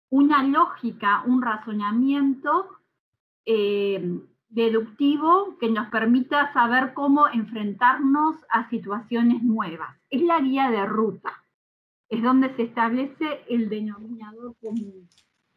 [0.10, 2.68] una lógica, un razonamiento
[3.46, 4.20] eh,
[4.50, 9.98] deductivo que nos permita saber cómo enfrentarnos a situaciones nuevas.
[10.10, 11.44] Es la guía de ruta,
[12.10, 15.08] es donde se establece el denominador común.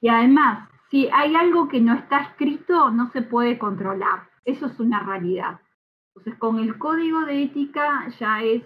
[0.01, 4.31] Y además, si hay algo que no está escrito, no se puede controlar.
[4.45, 5.61] Eso es una realidad.
[6.15, 8.63] Entonces, con el código de ética ya es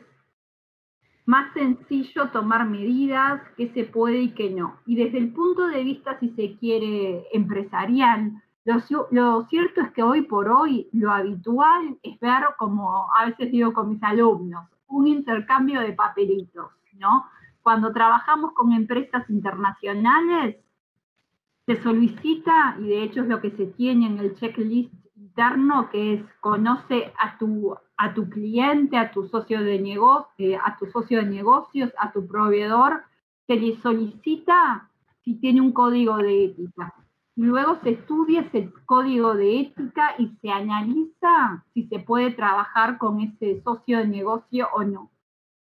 [1.31, 4.75] más sencillo tomar medidas, qué se puede y qué no.
[4.85, 8.33] Y desde el punto de vista, si se quiere, empresarial,
[8.65, 13.73] lo, cierto es que hoy por hoy lo habitual es ver, como a veces digo
[13.73, 17.27] con mis alumnos, un intercambio de papelitos, ¿no?
[17.63, 20.57] Cuando trabajamos con empresas internacionales,
[21.65, 24.93] se solicita, y de hecho es lo que se tiene en el checklist
[25.31, 30.57] interno, que es conoce a tu, a tu cliente, a tu socio de negocio, eh,
[30.57, 33.03] a tu socio de negocios, a tu proveedor,
[33.47, 34.89] se le solicita
[35.25, 36.95] si tiene un código de ética.
[37.37, 43.21] Luego se estudia ese código de ética y se analiza si se puede trabajar con
[43.21, 45.11] ese socio de negocio o no.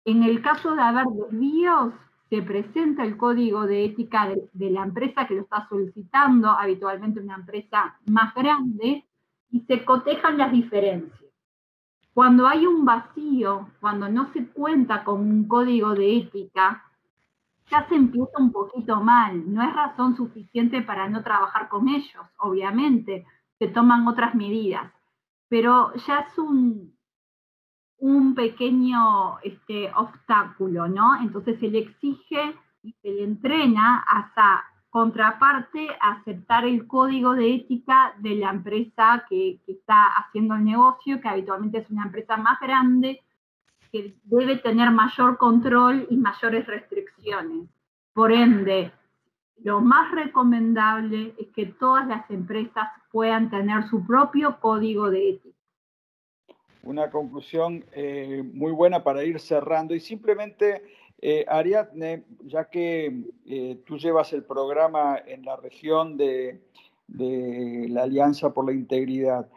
[0.05, 1.93] En el caso de haber desvíos,
[2.29, 7.35] se presenta el código de ética de, la empresa que lo está solicitando, habitualmente una
[7.35, 9.05] empresa más grande,
[9.55, 11.31] y se cotejan las diferencias.
[12.13, 16.83] Cuando hay un vacío, cuando no se cuenta con un código de ética,
[17.71, 19.53] ya se empieza un poquito mal.
[19.53, 23.25] No es razón suficiente para no trabajar con ellos, obviamente.
[23.57, 24.91] Se toman otras medidas.
[25.47, 26.93] Pero ya es un,
[27.99, 31.21] un pequeño este, obstáculo, ¿no?
[31.21, 34.65] Entonces se le exige y se le entrena hasta
[34.95, 41.19] contraparte aceptar el código de ética de la empresa que, que, está haciendo el negocio,
[41.19, 43.21] que habitualmente es una empresa más grande,
[43.91, 47.67] que debe tener mayor control y mayores restricciones.
[48.13, 48.93] Por ende,
[49.65, 55.55] lo más recomendable es que todas las empresas puedan tener su propio código de ética
[56.85, 59.93] una conclusión eh, muy buena para ir cerrando.
[59.95, 60.83] Y simplemente,
[61.21, 66.61] eh, Ariadne, ya que eh, tú llevas el programa en la región de,
[67.07, 69.47] la Alianza por la Integridad,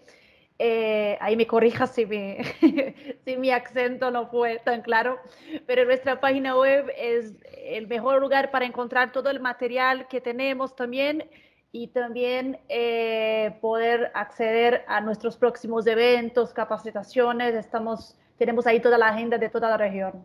[0.60, 2.36] Eh, ahí me corrija si mi,
[3.24, 5.18] si mi acento no fue tan claro,
[5.66, 10.76] pero nuestra página web es el mejor lugar para encontrar todo el material que tenemos
[10.76, 11.28] también
[11.72, 17.54] y también eh, poder acceder a nuestros próximos eventos, capacitaciones.
[17.54, 20.24] Estamos, tenemos ahí toda la agenda de toda la región.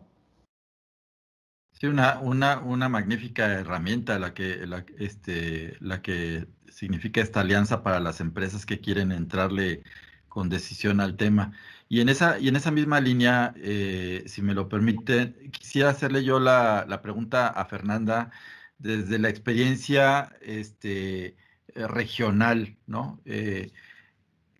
[1.72, 7.82] Sí, una, una, una magnífica herramienta la que, la, este, la que significa esta alianza
[7.82, 9.82] para las empresas que quieren entrarle
[10.28, 11.52] con decisión al tema.
[11.88, 16.24] Y en esa, y en esa misma línea, eh, si me lo permite, quisiera hacerle
[16.24, 18.30] yo la, pregunta a Fernanda
[18.78, 23.20] desde la experiencia este, eh, regional, ¿no?
[23.24, 23.70] Eh,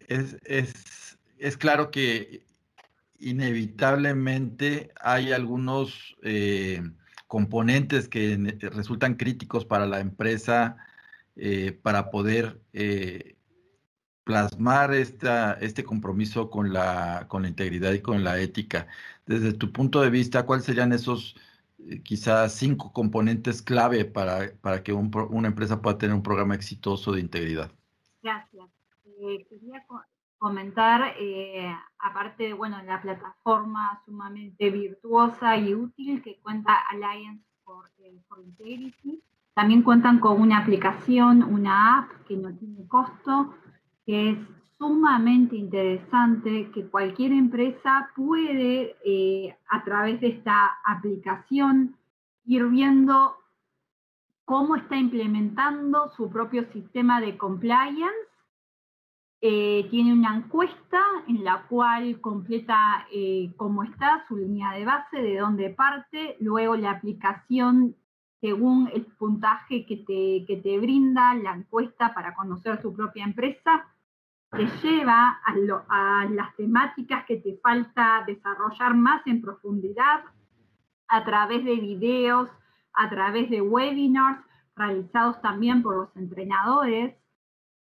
[0.09, 2.45] es, claro que
[3.19, 6.17] inevitablemente hay algunos
[7.27, 8.37] componentes que
[8.73, 10.77] resultan críticos para la empresa
[11.83, 12.61] para poder
[14.25, 18.89] plasmar esta, este compromiso con la, con la integridad y con la ética.
[19.27, 21.41] Desde tu punto de vista, ¿cuáles serían esos eh,
[22.05, 27.21] quizás cinco componentes clave para, para que una empresa pueda tener un programa exitoso de
[27.21, 27.71] integridad?
[28.23, 28.69] Gracias.
[29.21, 29.85] Eh, quería
[30.39, 37.91] comentar, eh, aparte bueno, la plataforma sumamente virtuosa y útil que cuenta Alliance for,
[38.29, 39.23] for Integrity,
[39.55, 43.55] también cuentan con una aplicación, una app que no tiene costo,
[44.05, 44.39] que es
[44.87, 51.97] sumamente interesante, que cualquier empresa puede eh, a través de esta aplicación
[52.45, 53.35] ir viendo
[54.45, 58.29] cómo está implementando su propio sistema de compliance.
[59.41, 65.17] Eh, tiene una encuesta en la cual completa eh, cómo está su línea de base,
[65.17, 67.97] de dónde parte, luego la aplicación
[68.43, 73.87] según el puntaje que te, que te brinda la encuesta para conocer su propia empresa,
[74.51, 80.25] te lleva a, las temáticas que te falta desarrollar más en profundidad
[81.09, 82.49] a través de videos,
[82.93, 84.45] a través de webinars
[84.77, 87.15] realizados también por los entrenadores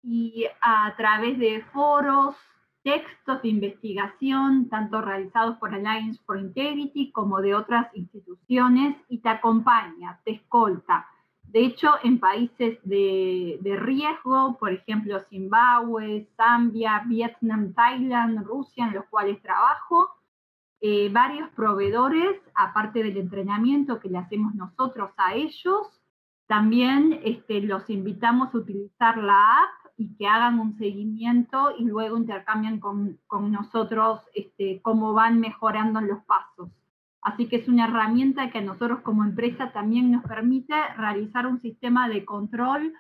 [0.03, 2.37] y a través de foros,
[2.83, 9.29] textos de investigación, tanto realizados por Alliance for Integrity como de otras instituciones, y te
[9.29, 11.07] acompaña, te escolta
[11.49, 19.07] de hecho, en países de, riesgo, por ejemplo, Zimbabue, Zambia, Vietnam, Thailand, Rusia, en los
[19.07, 20.11] cuales trabajo,
[20.81, 25.97] eh, varios proveedores, aparte del entrenamiento que le hacemos nosotros a ellos,
[26.47, 32.17] también este, los invitamos a utilizar la app y que hagan un seguimiento y luego
[32.17, 33.19] intercambian con,
[33.51, 36.69] nosotros este, cómo van mejorando los pasos.
[37.27, 41.61] Así que es una herramienta que a nosotros como empresa también nos permite realizar un
[41.61, 42.95] sistema de control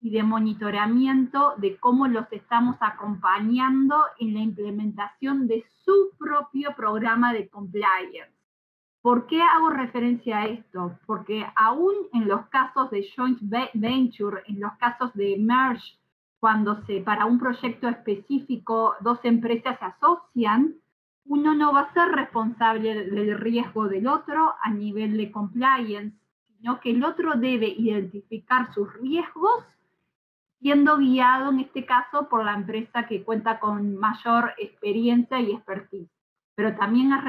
[0.00, 7.34] y de monitoramiento de cómo los estamos acompañando en la implementación de su propio programa
[7.34, 8.32] de compliance.
[9.02, 10.98] ¿Por qué hago referencia a esto?
[11.04, 13.38] Porque aún en los casos de joint
[13.74, 15.98] venture, en los casos de merge,
[16.40, 20.74] cuando se para un proyecto específico dos empresas se asocian,
[21.28, 26.16] uno no va a ser responsable del riesgo del otro a nivel de compliance,
[26.46, 29.64] sino que el otro debe identificar sus riesgos
[30.58, 36.10] siendo guiado en este caso por la empresa que cuenta con mayor experiencia y expertise.
[36.54, 37.20] Pero también es,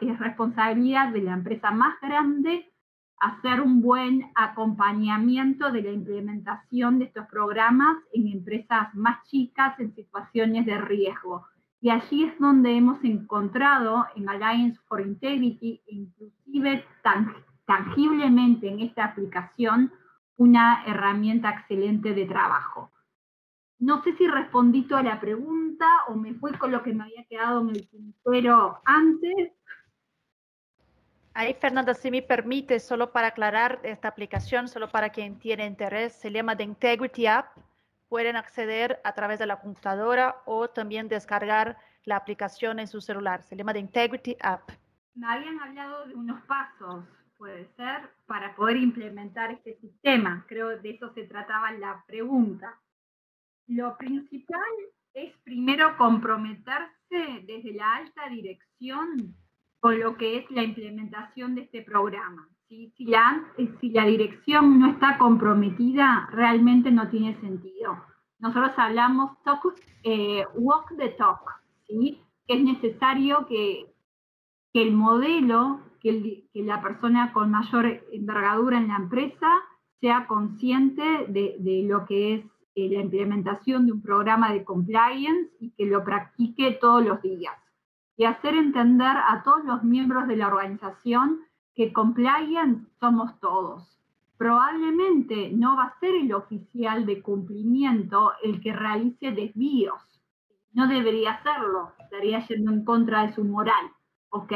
[0.00, 2.72] es responsabilidad de la empresa más grande
[3.20, 9.94] hacer un buen acompañamiento de la implementación de estos programas en empresas más chicas en
[9.94, 11.46] situaciones de riesgo
[11.80, 16.84] y allí es donde hemos encontrado en Alliance for Integrity, inclusive
[17.66, 19.92] tangiblemente en esta aplicación,
[20.36, 22.90] una herramienta excelente de trabajo.
[23.78, 27.24] No sé si respondí toda la pregunta o me fui con lo que me había
[27.24, 29.52] quedado en el tintero antes.
[31.34, 36.12] Ahí, Fernanda, si me permite, solo para aclarar esta aplicación, solo para quien tiene interés,
[36.14, 37.56] se llama The Integrity App
[38.08, 43.42] pueden acceder a través de la computadora o también descargar la aplicación en su celular.
[43.42, 44.70] Se llama The Integrity App.
[45.14, 47.04] Me habían hablado de unos pasos,
[47.36, 50.44] puede ser, para poder implementar este sistema.
[50.48, 52.78] Creo de eso se trataba la pregunta.
[53.66, 54.60] Lo principal
[55.12, 59.34] es primero comprometerse desde la alta dirección
[59.80, 62.48] con lo que es la implementación de este programa.
[62.68, 63.44] Si, la,
[63.80, 67.96] si la dirección no está comprometida, realmente no tiene sentido.
[68.40, 71.40] Nosotros hablamos talk, eh, walk the talk,
[71.86, 72.20] ¿sí?
[72.46, 73.92] es necesario que,
[74.74, 79.50] el modelo, que, la persona con mayor envergadura en la empresa
[80.00, 82.44] sea consciente de, lo que es
[82.74, 87.54] eh, la implementación de un programa de compliance y que lo practique todos los días.
[88.16, 91.47] Y hacer entender a todos los miembros de la organización
[91.78, 94.00] que compliance somos todos.
[94.36, 100.02] Probablemente no va a ser el oficial de cumplimiento el que realice desvíos.
[100.72, 103.92] No debería hacerlo, estaría yendo en contra de su moral.
[104.30, 104.52] ¿Ok?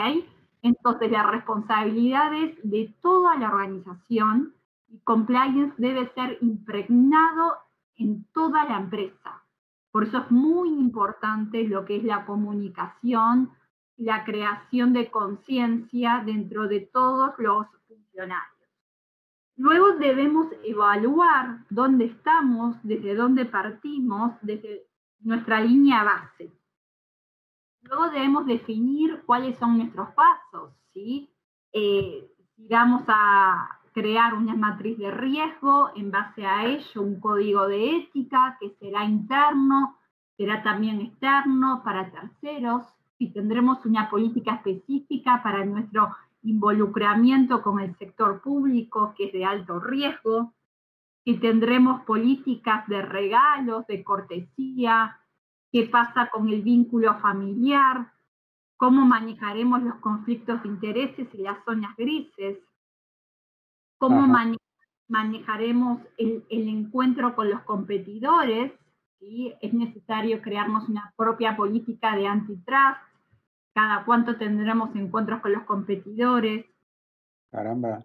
[0.63, 4.55] Entonces la responsabilidad es de toda la organización
[4.89, 7.55] y compliance debe ser impregnado
[7.99, 9.45] en toda la empresa.
[9.93, 13.53] Por eso es muy importante lo que es la comunicación,
[13.97, 18.53] la creación de conciencia dentro de todos los funcionarios.
[19.57, 24.87] Luego debemos evaluar dónde estamos, desde dónde partimos, desde
[25.21, 26.51] nuestra línea base.
[27.83, 31.31] Luego debemos definir cuáles son nuestros pasos, ¿sí?
[31.73, 37.67] Eh, si vamos a crear una matriz de riesgo, en base a ello un código
[37.67, 39.99] de ética que será interno,
[40.37, 42.87] será también externo para terceros,
[43.23, 46.13] si tendremos una política específica para nuestro
[46.43, 50.53] involucramiento con el sector público, que es de alto riesgo,
[51.25, 55.21] si tendremos políticas de regalos, de cortesía,
[55.71, 58.13] qué pasa con el vínculo familiar,
[58.77, 62.59] cómo manejaremos los conflictos de intereses y las zonas grises,
[63.99, 64.27] cómo
[65.07, 68.73] manejaremos el, encuentro con los competidores,
[69.21, 69.55] ¿sí?
[69.61, 73.12] es necesario crearnos una propia política de antitrust,
[73.75, 76.67] cada cuánto tendremos encuentros con los competidores.
[77.51, 78.05] Caramba,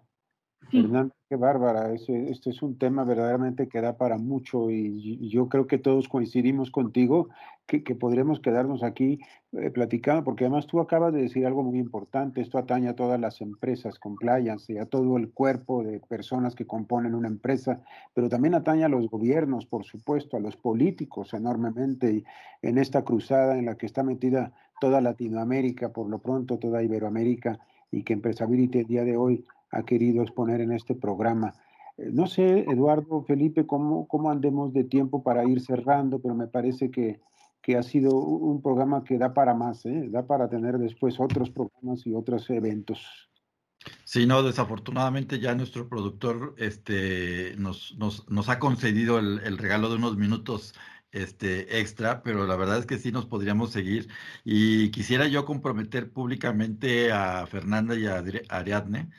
[0.70, 1.94] Fernando, qué bárbara.
[1.94, 6.70] Este, es un tema verdaderamente que da para mucho y, yo creo que todos coincidimos
[6.70, 7.28] contigo
[7.66, 9.18] que, podremos quedarnos aquí
[9.52, 12.40] eh, platicando, porque además tú acabas de decir algo muy importante.
[12.40, 16.66] Esto atañe a todas las empresas compliance y a todo el cuerpo de personas que
[16.66, 17.82] componen una empresa,
[18.14, 22.24] pero también atañe a los gobiernos, por supuesto, a los políticos enormemente y
[22.62, 27.58] en esta cruzada en la que está metida toda Latinoamérica, por lo pronto toda Iberoamérica
[27.90, 31.54] y que Empresability el día de hoy ha querido exponer en este programa.
[31.96, 36.46] Eh, no sé, Eduardo, Felipe, cómo, cómo andemos de tiempo para ir cerrando, pero me
[36.46, 37.20] parece que,
[37.60, 40.08] que ha sido un programa que da para más, ¿eh?
[40.10, 43.28] da para tener después otros programas y otros eventos.
[44.04, 49.88] Sí, no, desafortunadamente ya nuestro productor este, nos, nos, nos ha concedido el, el, regalo
[49.88, 50.74] de unos minutos
[51.12, 54.08] este, extra, pero la verdad es que sí nos podríamos seguir.
[54.44, 59.10] Y quisiera yo comprometer públicamente a Fernanda y a Ariadne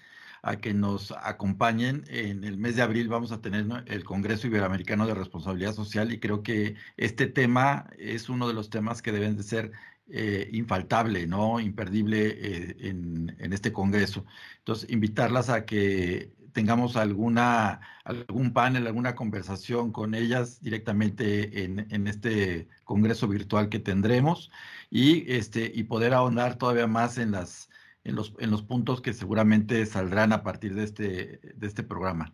[0.42, 2.04] a que nos acompañen.
[2.08, 6.20] En el mes de abril vamos a tener el Congreso Iberoamericano de Responsabilidad Social y
[6.20, 9.72] creo que este tema es uno de los temas que deben de ser
[10.12, 11.60] eh, infaltable, ¿no?
[11.60, 14.26] Imperdible eh, en, este Congreso.
[14.58, 22.08] Entonces, invitarlas a que tengamos alguna, algún panel, alguna conversación con ellas directamente en, en,
[22.08, 24.52] este congreso virtual que tendremos
[24.90, 27.70] y, este, y poder ahondar todavía más en las
[28.04, 32.34] en los, en los puntos que seguramente saldrán a partir de este, de este programa.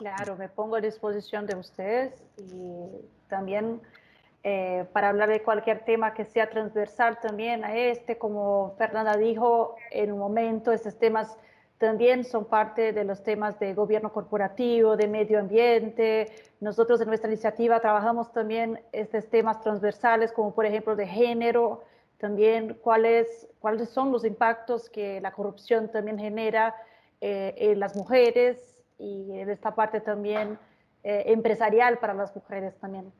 [0.00, 2.86] Claro, me pongo a disposición de ustedes y
[3.28, 3.82] también
[4.42, 9.76] eh, para hablar de cualquier tema que sea transversal también a este, como Fernanda dijo
[9.90, 11.36] en un momento, estos temas
[11.76, 16.32] también son parte de los temas de gobierno corporativo, de medio ambiente.
[16.60, 21.82] Nosotros en nuestra iniciativa trabajamos también estos temas transversales, como por ejemplo de género,
[22.20, 26.76] también cuáles, cuáles son los impactos que la corrupción también genera
[27.20, 30.58] eh, en las mujeres y en esta parte también
[31.02, 33.12] eh, empresarial para las mujeres también.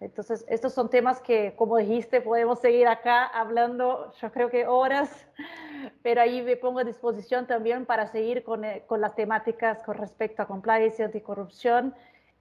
[0.00, 5.26] Entonces, estos son temas que, como dijiste, podemos seguir acá hablando, yo creo que horas,
[6.02, 9.96] pero ahí me pongo a disposición también para seguir con, eh, con las temáticas con
[9.96, 11.94] respecto a compliance y anticorrupción.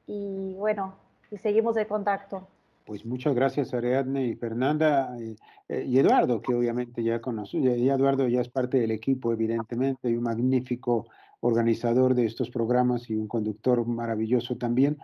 [0.05, 0.95] Y bueno,
[1.31, 2.47] y seguimos en contacto.
[2.87, 5.35] Pues muchas gracias Ariadne y Fernanda eh,
[5.67, 10.09] eh, y, Eduardo, que obviamente ya conoce, y Eduardo ya es parte del equipo, evidentemente,
[10.09, 11.05] y un magnífico
[11.41, 14.97] organizador de estos programas y un conductor maravilloso también.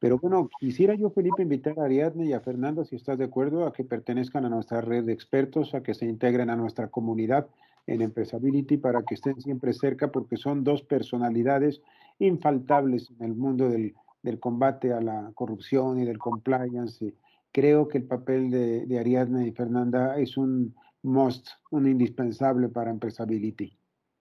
[0.00, 3.68] Pero bueno, quisiera yo, Felipe, invitar a Ariadne y a Fernanda, si estás de acuerdo,
[3.68, 7.46] a que pertenezcan a nuestra red de expertos, a que se integren a nuestra comunidad
[7.86, 11.82] en Empresability para que estén siempre cerca, porque son dos personalidades
[12.18, 17.14] infaltables en el mundo del, del combate a la corrupción y del compliance
[17.52, 23.78] creo que el papel de, Ariadne y Fernanda es un must, un indispensable para Empresability.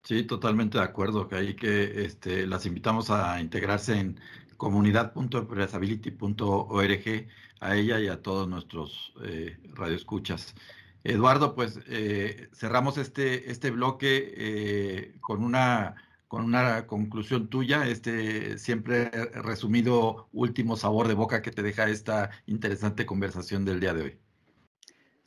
[0.04, 4.18] Sí, totalmente de acuerdo, que ahí que este, las invitamos a integrarse en
[4.56, 7.28] comunidad.empresability.org,
[7.60, 10.56] a ella y a todos nuestros eh, radioescuchas.
[11.04, 15.96] Eduardo, pues eh, cerramos este, este bloque eh, con una
[16.28, 22.30] con una conclusión tuya, este siempre resumido último sabor de boca que te deja esta
[22.46, 24.20] interesante conversación del día de hoy.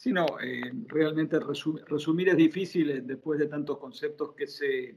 [0.00, 1.38] Sí, no, eh, realmente
[1.86, 4.96] resumir, es difícil eh, después de tantos conceptos que se,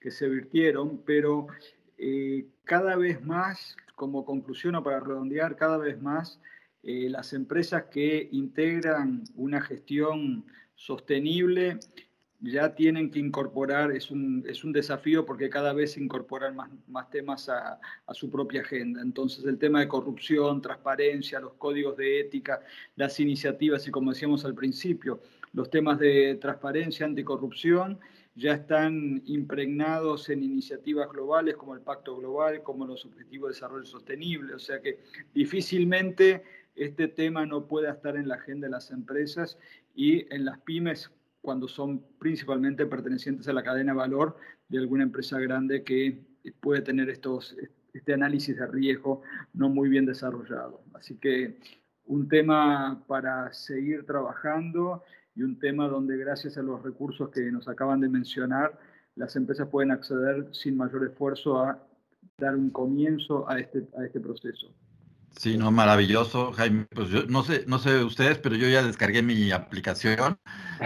[0.00, 1.48] que se virtieron, pero
[1.98, 6.40] eh, cada vez más, como conclusión o para redondear, cada vez más
[6.80, 10.46] las empresas que integran una gestión
[10.76, 11.78] sostenible
[12.40, 16.70] ya tienen que incorporar, es un, es un desafío porque cada vez se incorporan más,
[16.86, 19.00] más temas a, a, su propia agenda.
[19.02, 22.60] Entonces el tema de corrupción, transparencia, los códigos de ética,
[22.96, 25.20] las iniciativas y como decíamos al principio,
[25.52, 27.98] los temas de transparencia, anticorrupción
[28.38, 33.84] ya están impregnados en iniciativas globales como el Pacto Global, como los Objetivos de Desarrollo
[33.84, 34.54] Sostenible.
[34.54, 35.00] O sea que
[35.34, 36.44] difícilmente
[36.76, 39.58] este tema no pueda estar en la agenda de las empresas
[39.96, 41.10] y en las pymes
[41.48, 44.36] cuando son principalmente pertenecientes a la cadena de valor
[44.68, 46.22] de alguna empresa grande que
[46.60, 47.56] puede tener estos,
[47.94, 49.22] este análisis de riesgo
[49.54, 50.82] no muy bien desarrollado.
[50.92, 51.58] Así que
[52.04, 55.02] un tema para seguir trabajando
[55.34, 58.78] y un tema donde gracias a los recursos que nos acaban de mencionar,
[59.14, 61.82] las empresas pueden acceder sin mayor esfuerzo a
[62.36, 64.74] dar un comienzo a este, a este proceso.
[65.38, 66.86] Sí, no, maravilloso, Jaime.
[66.86, 70.40] Pues yo no sé, no sé ustedes, pero yo ya descargué mi aplicación,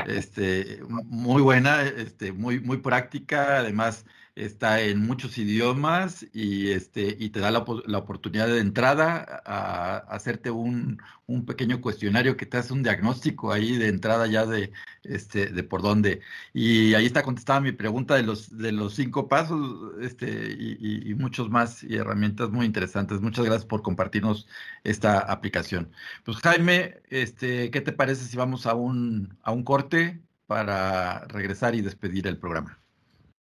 [0.07, 7.30] este, muy buena, este, muy, muy práctica, además está en muchos idiomas y, este, y
[7.30, 12.57] te da la, la oportunidad de entrada a, hacerte un, un, pequeño cuestionario que te
[12.57, 14.72] hace un diagnóstico ahí de entrada ya de,
[15.05, 16.20] este, de por dónde.
[16.55, 21.14] Y ahí está contestada mi pregunta de los, de los cinco pasos este, y, y,
[21.14, 23.20] muchos más y herramientas muy interesantes.
[23.20, 24.49] Muchas gracias por compartirnos
[24.85, 25.93] esta aplicación.
[26.24, 31.74] Pues Jaime, este, ¿qué te parece si vamos a un, a un corte para regresar
[31.74, 32.82] y despedir el programa?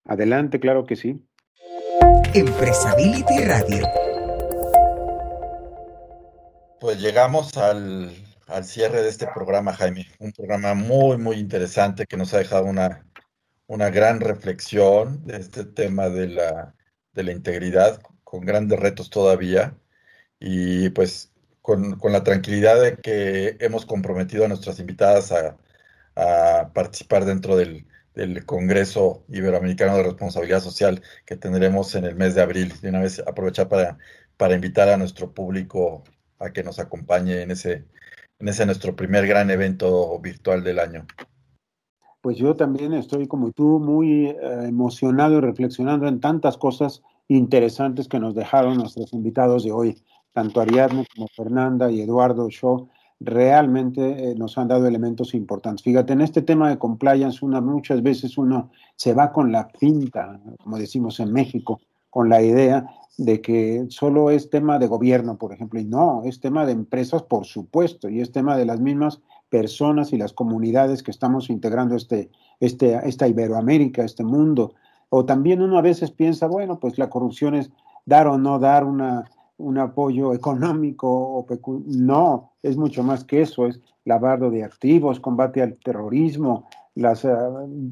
[0.04, 1.24] Adelante, claro que sí.
[2.34, 3.86] Empresability Radio.
[6.80, 8.10] Pues llegamos al,
[8.62, 10.06] cierre de este programa, Jaime.
[10.18, 13.04] Un programa muy, muy interesante que nos ha dejado una,
[13.66, 16.74] una gran reflexión de este tema de la,
[17.12, 19.76] de la integridad, con grandes retos todavía.
[20.40, 25.58] Y pues con, la tranquilidad de que hemos comprometido a nuestras invitadas a,
[26.16, 27.86] a participar dentro del,
[28.20, 32.72] del Congreso Iberoamericano de Responsabilidad Social que tendremos en el mes de abril.
[32.82, 33.96] Y una vez aprovechar para,
[34.36, 36.04] para invitar a nuestro público
[36.38, 37.86] a que nos acompañe en ese,
[38.38, 41.06] en ese nuestro primer gran evento virtual del año.
[42.20, 48.06] Pues yo también estoy como tú muy eh, emocionado y reflexionando en tantas cosas interesantes
[48.06, 50.02] que nos dejaron nuestros invitados de hoy,
[50.32, 52.90] tanto Ariadne como Fernanda y Eduardo Shaw
[53.20, 55.84] realmente eh, nos han dado elementos importantes.
[55.84, 60.40] Fíjate, en este tema de compliance, una, muchas veces uno se va con la pinta,
[60.62, 62.86] como decimos en México, con la idea
[63.18, 67.22] de que solo es tema de gobierno, por ejemplo, y no, es tema de empresas,
[67.22, 71.96] por supuesto, y es tema de las mismas personas y las comunidades que estamos integrando
[71.96, 74.72] este, este, esta Iberoamérica, este mundo.
[75.10, 77.70] O también uno a veces piensa, bueno, pues la corrupción es
[78.06, 79.24] dar o no dar una,
[79.60, 81.46] un apoyo económico o
[81.86, 87.30] no, es mucho más que eso, es lavado de activos, combate al terrorismo, las, eh,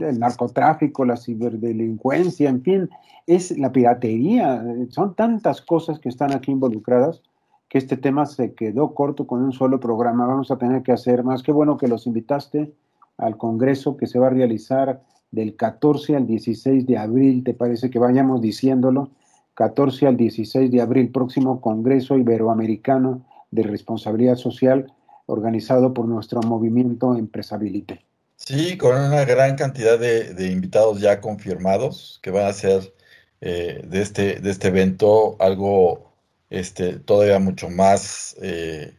[0.00, 2.90] el narcotráfico, la ciberdelincuencia, en fin,
[3.26, 7.22] es la piratería, son tantas cosas que están aquí involucradas
[7.68, 10.26] que este tema se quedó corto con un solo programa.
[10.26, 11.42] Vamos a tener que hacer más.
[11.42, 12.72] Qué bueno que los invitaste
[13.18, 17.90] al Congreso que se va a realizar del 14 al 16 de abril, ¿te parece
[17.90, 19.10] que vayamos diciéndolo?
[19.58, 24.92] 14 al 16 de abril, próximo Congreso Iberoamericano de Responsabilidad Social,
[25.26, 27.98] organizado por nuestro movimiento Empresability.
[28.36, 32.94] Sí, con una gran cantidad de, invitados ya confirmados que van a ser
[33.40, 36.12] eh, de, este, de este evento algo
[36.50, 38.94] este, todavía mucho más eh,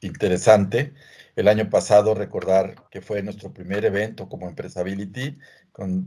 [0.00, 0.94] interesante.
[1.34, 5.38] El año pasado, recordar que fue nuestro primer evento como Empresability,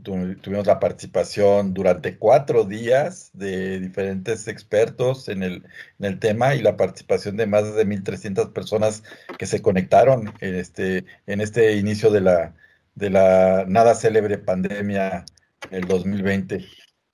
[0.02, 5.64] tuvimos la participación durante cuatro días de diferentes expertos en el,
[5.98, 9.02] en el tema y la participación de más de 1.300 personas
[9.38, 12.54] que se conectaron en este, en este inicio de la,
[12.94, 15.24] de la nada célebre pandemia
[15.70, 16.64] el 2020.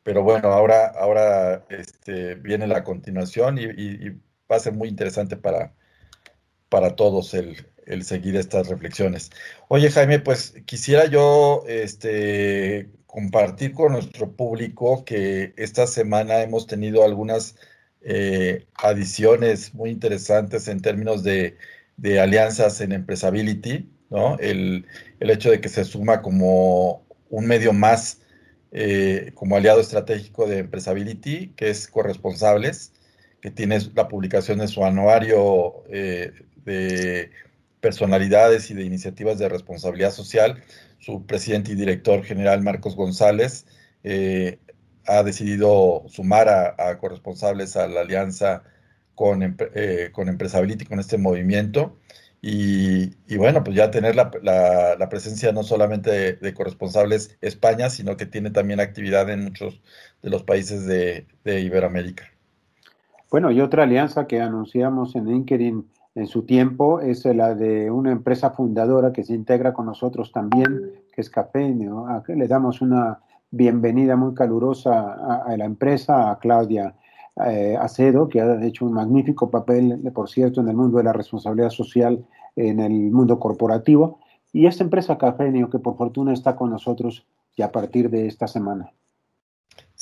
[0.02, 4.10] Pero bueno, ahora, ahora este, viene la continuación y, y
[4.50, 5.74] va a ser muy interesante para,
[6.68, 9.30] para todos el, el seguir estas reflexiones.
[9.68, 17.05] Oye, Jaime, pues quisiera yo este, compartir con nuestro público que esta semana hemos tenido
[17.05, 17.57] algunas
[18.01, 21.57] eh, adiciones muy interesantes en términos de,
[22.20, 24.39] alianzas en Empresability, ¿no?
[24.39, 24.87] El,
[25.20, 28.22] hecho de que se suma como un medio más
[28.72, 32.93] eh, como aliado estratégico de Empresability, que es Corresponsables,
[33.41, 36.33] que tiene la publicación de su anuario eh,
[36.64, 37.30] de
[37.83, 40.62] personalidades y de iniciativas de responsabilidad social.
[40.99, 43.66] Su presidente y director general, Marcos González,
[44.05, 44.61] eh,
[45.07, 48.62] ha decidido sumar a, corresponsables a la alianza
[49.16, 51.99] con, eh, con Empresability, con este movimiento.
[52.41, 58.26] Y, bueno, pues ya tener la, la, presencia no solamente de, corresponsables España, sino que
[58.26, 59.80] tiene también actividad en muchos
[60.22, 62.33] de los países de, de Iberoamérica.
[63.30, 68.12] Bueno, y otra alianza que anunciamos en LinkedIn en su tiempo es la de una
[68.12, 72.06] empresa fundadora que se integra con nosotros también, que es Cafenio.
[72.28, 76.94] Le damos una bienvenida muy calurosa a, la empresa, a Claudia
[77.46, 81.12] eh, Acedo, que ha hecho un magnífico papel, por cierto, en el mundo de la
[81.14, 82.24] responsabilidad social,
[82.56, 84.18] en el mundo corporativo.
[84.52, 88.46] Y esta empresa Cafenio, que por fortuna está con nosotros ya a partir de esta
[88.46, 88.92] semana.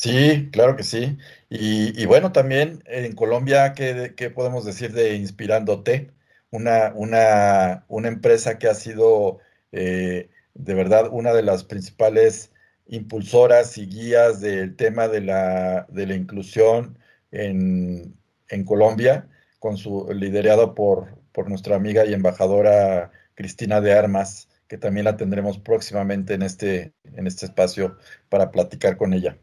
[0.00, 1.18] Sí, claro que sí.
[1.50, 6.10] Y, bueno, también en Colombia, ¿qué, ¿qué, podemos decir de Inspirándote?
[6.50, 9.40] Una, una, una empresa que ha sido
[9.72, 12.50] eh, de verdad una de las principales
[12.86, 16.98] impulsoras y guías del tema de la, de la inclusión
[17.30, 18.16] en,
[18.48, 19.28] en Colombia,
[19.58, 25.16] con su liderado por, por nuestra amiga y embajadora Cristina de Armas, que también la
[25.18, 27.98] tendremos próximamente en este, en este espacio
[28.30, 29.38] para platicar con ella.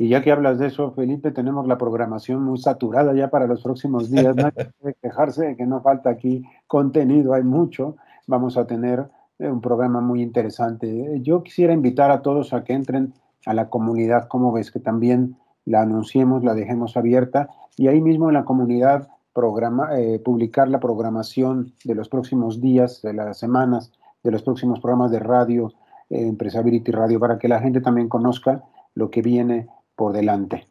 [0.00, 3.62] Y ya que hablas de eso, Felipe, tenemos la programación muy saturada ya para los
[3.62, 4.34] próximos días.
[4.34, 7.96] No hay que quejarse de que no falta aquí contenido, hay mucho.
[8.26, 11.20] Vamos a tener eh, un programa muy interesante.
[11.20, 13.12] Yo quisiera invitar a todos a que entren
[13.44, 15.36] a la comunidad, como ves, que también
[15.66, 20.80] la anunciemos, la dejemos abierta y ahí mismo en la comunidad programa, eh, publicar la
[20.80, 23.92] programación de los próximos días, de las semanas,
[24.24, 25.74] de los próximos programas de radio,
[26.08, 29.68] eh, Empresability Radio, para que la gente también conozca lo que viene
[30.00, 30.66] por delante.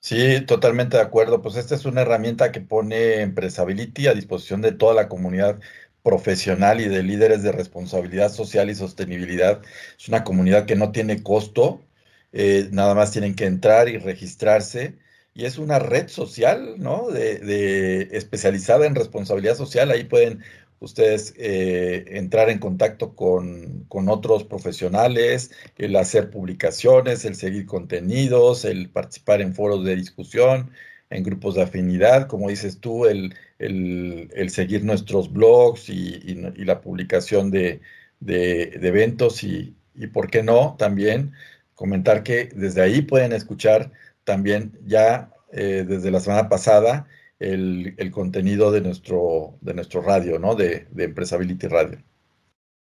[0.00, 1.42] Sí, totalmente de acuerdo.
[1.42, 5.60] Pues esta es una herramienta que pone Empresability a disposición de toda la comunidad
[6.02, 9.62] profesional y de líderes de responsabilidad social y sostenibilidad.
[9.98, 11.82] Es una comunidad que no tiene costo,
[12.32, 14.98] eh, nada más tienen que entrar y registrarse.
[15.34, 17.08] Y es una red social, ¿no?
[17.10, 19.90] De, de especializada en responsabilidad social.
[19.90, 20.42] Ahí pueden
[20.80, 28.90] ustedes eh, entrar en contacto con, otros profesionales, el hacer publicaciones, el seguir contenidos, el
[28.90, 30.70] participar en foros de discusión,
[31.10, 33.34] en grupos de afinidad, como dices tú, el,
[34.50, 37.80] seguir nuestros blogs y, la publicación de,
[38.26, 40.76] eventos y, y, ¿por qué no?
[40.78, 41.32] También
[41.74, 43.92] comentar que desde ahí pueden escuchar
[44.24, 47.08] también ya eh, desde la semana pasada
[47.40, 50.54] el, contenido de nuestro, de nuestro radio, ¿no?
[50.54, 51.98] De, de Empresability Radio.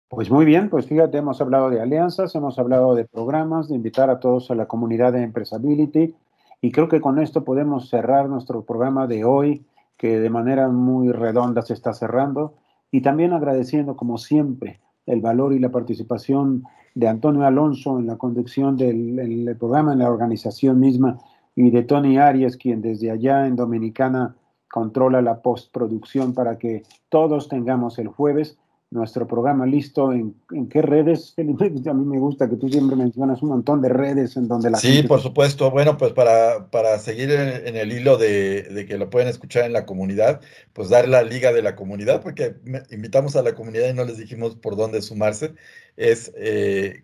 [0.08, 4.10] Pues muy bien, pues fíjate, hemos hablado de alianzas, hemos hablado de programas, de invitar
[4.10, 6.14] a todos a la comunidad de Empresability
[6.60, 9.64] y creo que con esto podemos cerrar nuestro programa de hoy,
[9.96, 12.54] que de manera muy redonda se está cerrando
[12.90, 16.64] y también agradeciendo como siempre el valor y la participación
[16.94, 21.18] de Antonio Alonso en la conducción del programa, en la organización misma
[21.54, 24.36] y de Tony Arias, quien desde allá en Dominicana
[24.70, 28.56] controla la postproducción para que todos tengamos el jueves
[28.92, 30.12] nuestro programa listo.
[30.12, 30.36] ¿En,
[30.70, 31.64] qué redes, Felipe?
[31.90, 34.78] A mí me gusta que tú siempre mencionas un montón de redes en donde la
[34.78, 35.68] Sí, por supuesto.
[35.70, 39.86] Bueno, pues para, para seguir en, el hilo de, que lo pueden escuchar en la
[39.86, 40.40] comunidad,
[40.72, 42.54] pues dar la liga de la comunidad, porque
[42.90, 45.54] invitamos a la comunidad y no les dijimos por dónde sumarse.
[45.96, 47.02] Es, eh,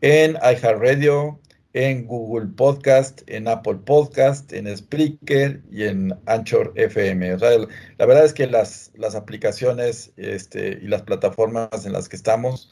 [0.00, 1.40] en iHeartRadio,
[1.74, 7.36] en Google Podcast, en Apple Podcast, en Spreaker y en Anchor FM.
[7.36, 12.70] La verdad es que las, las aplicaciones este, y las plataformas en las que estamos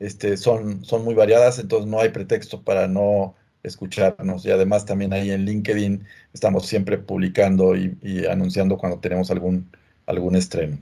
[0.00, 4.44] este, son, son muy variadas, entonces no hay pretexto para no escucharnos.
[4.46, 9.70] Y además también ahí en LinkedIn estamos siempre publicando y, anunciando cuando tenemos algún,
[10.06, 10.78] algún estreno.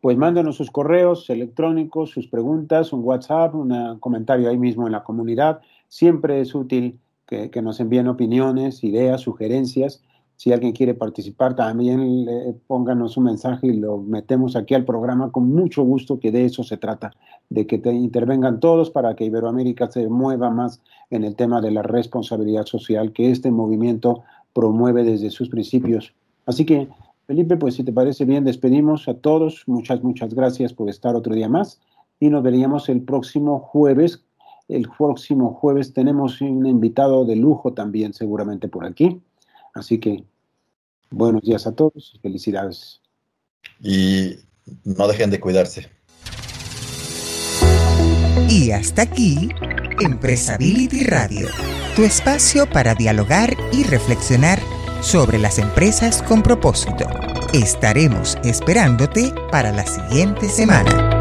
[0.00, 5.04] Pues mándenos sus correos electrónicos, sus preguntas, un WhatsApp, un comentario ahí mismo en la
[5.04, 5.60] comunidad.
[5.88, 10.02] Siempre es útil que, que nos envíen opiniones, ideas, sugerencias
[10.36, 12.26] si alguien quiere participar, también
[12.66, 16.64] pónganos un mensaje y lo metemos aquí al programa con mucho gusto, que de eso
[16.64, 17.12] se trata,
[17.50, 20.80] de que te intervengan todos para que Iberoamérica se mueva más
[21.10, 24.22] en el tema de la responsabilidad social que este movimiento
[24.52, 26.14] promueve desde sus principios.
[26.46, 26.88] Así que,
[27.26, 29.62] Felipe, pues si te parece bien, despedimos a todos.
[29.66, 31.80] Muchas, muchas gracias por estar otro día más
[32.20, 34.24] y nos veríamos el próximo jueves.
[34.68, 39.20] El próximo jueves tenemos un invitado de lujo también seguramente por aquí.
[39.74, 40.24] Así que
[41.10, 43.00] buenos días a todos y felicidades.
[43.80, 44.36] Y
[44.84, 45.90] no dejen de cuidarse.
[48.48, 49.48] Y hasta aquí,
[50.00, 51.48] Empresability Radio,
[51.96, 54.60] tu espacio para dialogar y reflexionar
[55.02, 57.06] sobre las empresas con propósito.
[57.52, 61.13] Estaremos esperándote para la siguiente semana.